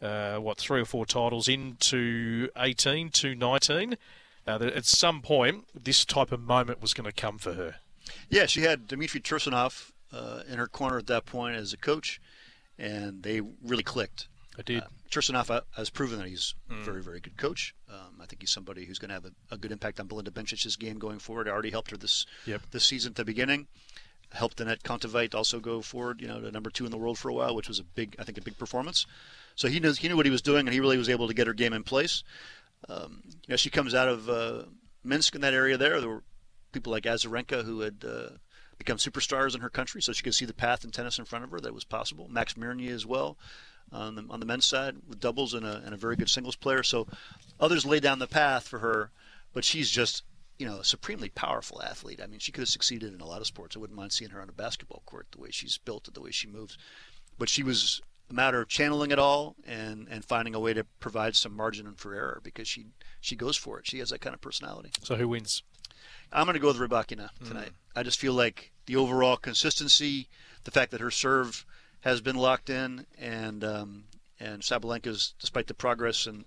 [0.00, 3.96] uh, what, three or four titles into 18 to 19,
[4.46, 7.76] uh, that at some point this type of moment was going to come for her.
[8.30, 12.20] Yeah, she had Dmitry Tursunov uh, in her corner at that point as a coach,
[12.78, 14.28] and they really clicked.
[14.58, 14.82] I did.
[14.82, 17.74] Uh, Tursunov uh, has proven that he's a very, very good coach.
[17.90, 20.30] Um, I think he's somebody who's going to have a, a good impact on Belinda
[20.30, 21.46] Bencic's game going forward.
[21.48, 22.62] I already helped her this Yep.
[22.70, 23.66] this season at the beginning.
[24.32, 27.28] helped Anett Kontaveit also go forward, you know, to number two in the world for
[27.28, 29.06] a while, which was a big, I think, a big performance.
[29.54, 31.34] So he knows he knew what he was doing, and he really was able to
[31.34, 32.22] get her game in place.
[32.88, 34.62] Um, you know, she comes out of uh,
[35.04, 36.00] Minsk in that area there.
[36.00, 36.24] There were
[36.72, 38.28] people like Azarenka who had uh,
[38.78, 41.44] become superstars in her country, so she could see the path in tennis in front
[41.44, 42.28] of her that was possible.
[42.28, 43.38] Max Mirnyi as well
[43.92, 46.56] on the, on the men's side with doubles and a, and a very good singles
[46.56, 46.82] player.
[46.82, 47.06] So
[47.60, 49.10] others laid down the path for her,
[49.52, 50.22] but she's just
[50.58, 52.20] you know a supremely powerful athlete.
[52.22, 53.76] I mean, she could have succeeded in a lot of sports.
[53.76, 56.20] I wouldn't mind seeing her on a basketball court the way she's built, it the
[56.20, 56.78] way she moves.
[57.38, 60.84] But she was a matter of channeling it all and, and finding a way to
[61.00, 62.86] provide some margin for error because she
[63.20, 63.86] she goes for it.
[63.86, 64.90] She has that kind of personality.
[65.02, 65.62] So who wins?
[66.32, 67.70] I'm going to go with Rybakina tonight.
[67.70, 68.00] Mm.
[68.00, 70.28] I just feel like the overall consistency,
[70.64, 71.64] the fact that her serve
[72.00, 74.04] has been locked in, and um,
[74.38, 76.44] and Sabalenka's, despite the progress and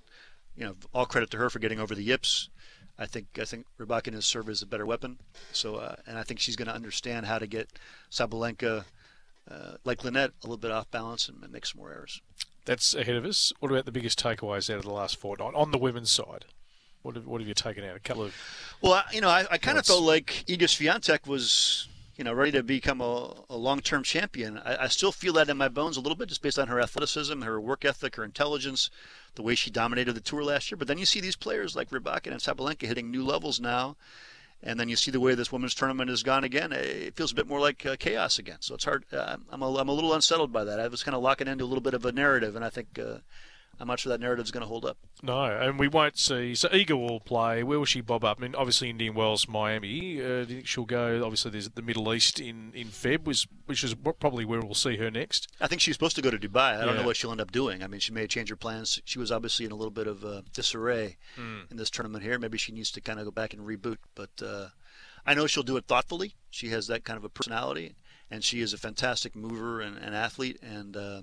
[0.56, 2.50] you know, all credit to her for getting over the yips.
[2.98, 5.20] I think I think Rybakina's serve is a better weapon.
[5.54, 7.70] So uh, and I think she's going to understand how to get
[8.12, 8.84] Sabalenka,
[9.50, 12.22] uh, like Linette, a little bit off balance and, make some more errors.
[12.66, 13.52] That's ahead of us.
[13.60, 16.45] What about the biggest takeaways out of the last fortnight on the women's side?
[17.02, 17.95] What have, what have you taken out?
[17.95, 18.36] A couple of.
[18.82, 21.88] Well, you know, I, I kind of felt like Iga Swiatek was
[22.20, 24.58] you know, ready to become a, a long-term champion.
[24.58, 26.82] I, I, still feel that in my bones a little bit, just based on her
[26.82, 28.89] athleticism, her work ethic, her intelligence,
[29.36, 30.76] the way she dominated the tour last year.
[30.76, 33.95] But then you see these players like Rybakina and Sabalenka hitting new levels now,
[34.62, 36.72] and then you see the way this women's tournament has gone again.
[36.72, 38.57] It feels a bit more like uh, chaos again.
[38.60, 39.05] So it's hard.
[39.12, 40.80] Uh, I'm, a, I'm a little unsettled by that.
[40.80, 42.99] I was kind of locking into a little bit of a narrative, and I think
[42.99, 43.20] uh,
[43.80, 44.98] I'm not sure that narrative is going to hold up.
[45.24, 46.54] No, and we won't see.
[46.54, 47.64] So Iga will play.
[47.64, 48.40] Where will she bob up?
[48.40, 50.22] I mean, obviously Indian Wells, Miami.
[50.22, 51.24] Uh, do you think she'll go?
[51.24, 54.98] Obviously, there's the Middle East in in Feb, which, which is probably where we'll see
[54.98, 55.48] her next.
[55.62, 56.82] I think she's supposed to go to Dubai.
[56.82, 57.82] I don't know what she'll end up doing.
[57.82, 59.02] I mean, she may change her plans.
[59.06, 61.72] She was obviously in a little bit of uh, disarray mm.
[61.72, 62.38] in this tournament here.
[62.38, 63.98] Maybe she needs to kind of go back and reboot.
[64.14, 64.68] But uh,
[65.26, 66.36] I know she'll do it thoughtfully.
[66.50, 67.96] She has that kind of a personality,
[68.30, 71.22] and she is a fantastic mover and, and athlete, and uh,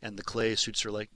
[0.00, 1.10] and the clay suits her like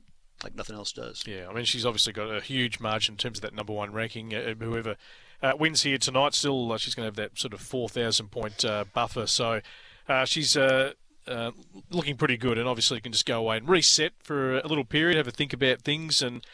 [0.47, 1.25] like nothing else does.
[1.27, 3.93] Yeah, I mean, she's obviously got a huge margin in terms of that number one
[3.93, 4.33] ranking.
[4.33, 4.97] Uh, whoever
[5.43, 8.65] uh, wins here tonight, still uh, she's going to have that sort of 4,000 point
[8.65, 9.27] uh, buffer.
[9.27, 9.61] So
[10.09, 10.93] uh, she's uh,
[11.91, 15.17] looking pretty good, and obviously can just go away and reset for a little period,
[15.17, 16.23] have a think about things.
[16.23, 16.47] And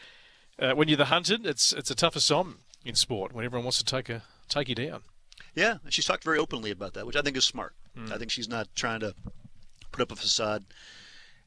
[0.57, 3.85] when you're the hunted, it's it's a tough assignment in sport when everyone wants to
[3.85, 5.03] take a take you down.
[5.53, 7.75] Yeah, she's talked very openly about that, which I think is smart.
[7.95, 8.11] Mm.
[8.11, 9.13] I think she's not trying to
[9.91, 10.65] put up a facade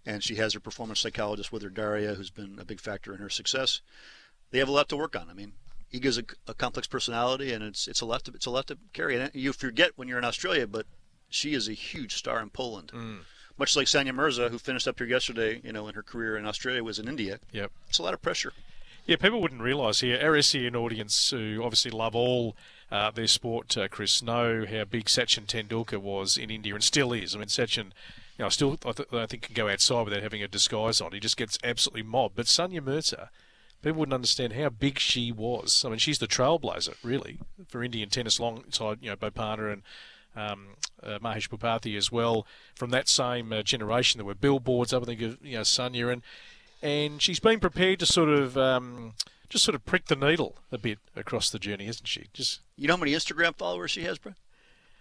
[0.07, 3.19] and she has her performance psychologist with her, Daria, who's been a big factor in
[3.19, 3.81] her success.
[4.53, 5.29] They have a lot to work on.
[5.29, 5.53] I mean,
[5.93, 8.79] Iga's a, a complex personality, and it's it's a lot to it's a lot to
[8.93, 9.19] carry.
[9.19, 10.87] And you forget when you're in Australia, but
[11.29, 12.93] she is a huge star in Poland.
[12.95, 13.19] Mm.
[13.59, 16.47] Much like Sania Mirza, who finished up here yesterday, you know, in her career in
[16.47, 17.41] Australia, was in India.
[17.53, 18.53] Yep, it's a lot of pressure.
[19.07, 20.19] Yeah, people wouldn't realise here.
[20.21, 22.57] Our SEN audience, who obviously love all
[22.91, 27.13] uh, their sport, uh, Chris, know how big Sachin Tendulkar was in India and still
[27.13, 27.35] is.
[27.35, 27.93] I mean, Sachin
[28.45, 31.13] know, still I, th- I think can go outside without having a disguise on.
[31.13, 32.37] He just gets absolutely mobbed.
[32.37, 33.31] But Sania Mirza,
[33.83, 35.85] people wouldn't understand how big she was.
[35.85, 39.83] I mean, she's the trailblazer, really, for Indian tennis alongside, you know, Bopanna and
[40.35, 40.67] um,
[41.03, 42.47] uh, Mahesh Bhupathi as well.
[42.75, 46.13] From that same uh, generation, there were billboards up, I think, of, you know, Sania.
[46.13, 46.23] And,
[46.83, 48.59] and she's been prepared to sort of...
[48.59, 49.15] Um,
[49.49, 52.27] just sort of prick the needle a bit across the journey, isn't she?
[52.33, 54.33] Just you know how many Instagram followers she has, bro?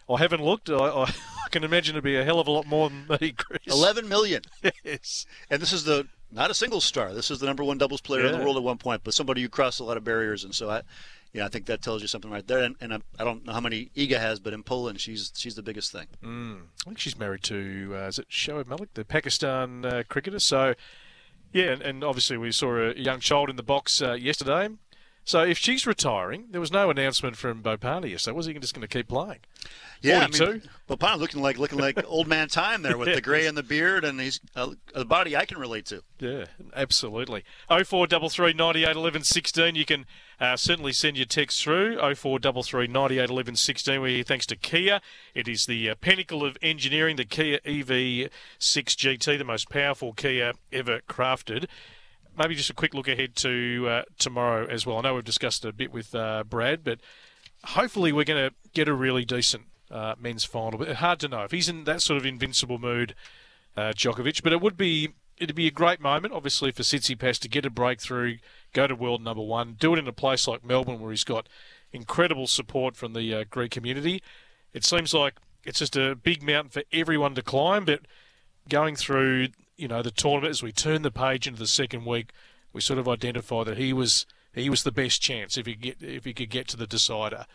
[0.10, 0.70] I haven't looked.
[0.70, 0.76] I,
[1.46, 3.62] I, can imagine it'd be a hell of a lot more than me, Chris.
[3.68, 4.42] 11 million.
[4.84, 5.26] Yes.
[5.50, 7.14] And this is the not a single star.
[7.14, 8.34] This is the number one doubles player yeah.
[8.34, 10.44] in the world at one point, but somebody who crossed a lot of barriers.
[10.44, 10.82] And so I,
[11.34, 12.64] yeah, I think that tells you something right there.
[12.64, 15.56] And, and I, I, don't know how many Iga has, but in Poland, she's she's
[15.56, 16.08] the biggest thing.
[16.24, 16.62] Mm.
[16.86, 20.40] I think she's married to uh, is it Shoaib Malik, the Pakistan uh, cricketer.
[20.40, 20.76] So.
[21.54, 24.68] Yeah, and, and, obviously we saw a young child in the box uh, yesterday.
[25.26, 28.38] So if she's retiring, there was no announcement from Bopanna yesterday.
[28.38, 29.40] Was he just going to keep playing?
[30.00, 30.44] Yeah, 42?
[30.44, 33.58] I mean, Bopanna looking like looking like old man time there with the grey and
[33.58, 36.04] the beard, and he's a, a, body I can relate to.
[36.20, 36.46] Yeah,
[36.76, 37.44] absolutely.
[37.72, 39.74] Oh four double three ninety eight eleven sixteen.
[39.74, 40.06] You can
[40.40, 44.02] uh, certainly send your text through oh four double three ninety eight eleven sixteen.
[44.02, 45.02] We thanks to Kia.
[45.34, 50.54] It is the uh, pinnacle of engineering, the Kia EV6 GT, the most powerful Kia
[50.72, 51.66] ever crafted
[52.38, 54.98] maybe just a quick look ahead to uh, tomorrow as well.
[54.98, 57.00] I know we've discussed it a bit with uh, Brad, but
[57.64, 60.80] hopefully we're going to get a really decent uh, men's final.
[60.80, 63.16] But hard to know if he's in that sort of invincible mood,
[63.78, 64.44] uh, Djokovic.
[64.44, 67.70] But it would be it'd be a great moment, obviously, for Tsitsipas to get a
[67.70, 68.38] breakthrough,
[68.74, 71.50] go to world number one, do it in a place like Melbourne where he's got
[71.92, 74.22] incredible support from the uh, Greek community.
[74.74, 78.02] It seems like it's just a big mountain for everyone to climb, but
[78.70, 82.32] going through you know the tournament as we turn the page into the second week,
[82.74, 86.02] we sort of identify that he was he was the best chance if he get
[86.02, 87.46] if he could get to the decider.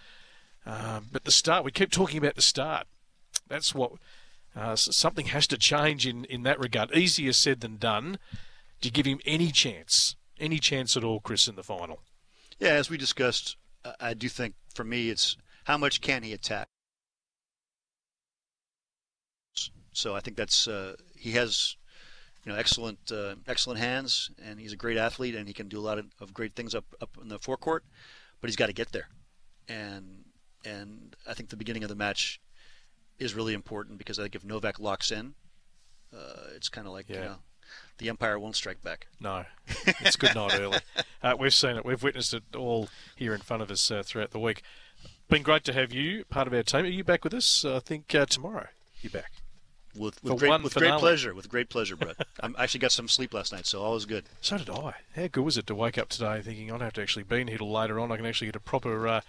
[0.67, 2.87] Um, but the start, we keep talking about the start.
[3.49, 3.93] That's what
[4.57, 6.91] Uh, something has to change in, in that regard.
[6.93, 8.19] Easier said than done.
[8.81, 10.17] Do you give him any chance?
[10.41, 12.03] Any chance at all, Chris, in the final?
[12.59, 13.57] Yeah, as we discussed,
[14.01, 16.67] I do think for me it's how much can he attack.
[19.93, 21.77] So I think that's uh, he has
[22.45, 25.79] you know excellent uh, excellent hands and he's a great athlete and he can do
[25.79, 27.85] a lot of, of great things up up in the forecourt,
[28.41, 29.09] but he's got to get there,
[29.69, 30.25] and
[30.65, 32.41] and I think the beginning of the match
[33.19, 35.35] is really important because I think if Novak locks in,
[36.15, 37.17] uh, it's kind of like yeah.
[37.17, 37.37] you know
[37.99, 39.07] the Empire won't strike back.
[39.21, 39.45] No,
[39.87, 40.79] it's good night early.
[41.23, 41.85] Uh, we've seen it.
[41.85, 44.63] We've witnessed it all here in front of us uh, throughout the week.
[45.29, 46.87] Been great to have you part of our team.
[46.87, 47.63] Are you back with us?
[47.63, 48.69] I think uh, tomorrow
[49.03, 49.31] you're back.
[50.01, 52.17] With, with, great, with great, pleasure, with great pleasure, Brett.
[52.43, 54.25] I actually got some sleep last night, so all was good.
[54.41, 54.95] So did I.
[55.15, 57.49] How good was it to wake up today thinking I'd have to actually be in
[57.49, 58.11] here till later on?
[58.11, 59.21] I can actually get a proper uh,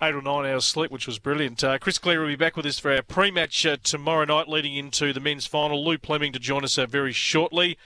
[0.00, 1.64] eight or nine hours sleep, which was brilliant.
[1.64, 4.76] Uh, Chris Clarey will be back with us for our pre-match uh, tomorrow night, leading
[4.76, 5.84] into the men's final.
[5.84, 7.76] Lou Plemming to join us uh, very shortly.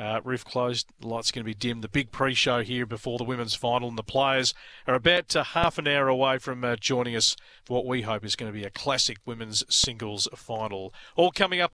[0.00, 1.82] Uh, roof closed, the lights going to be dim.
[1.82, 4.54] The big pre-show here before the women's final, and the players
[4.86, 8.24] are about uh, half an hour away from uh, joining us for what we hope
[8.24, 10.94] is going to be a classic women's singles final.
[11.16, 11.68] All coming up.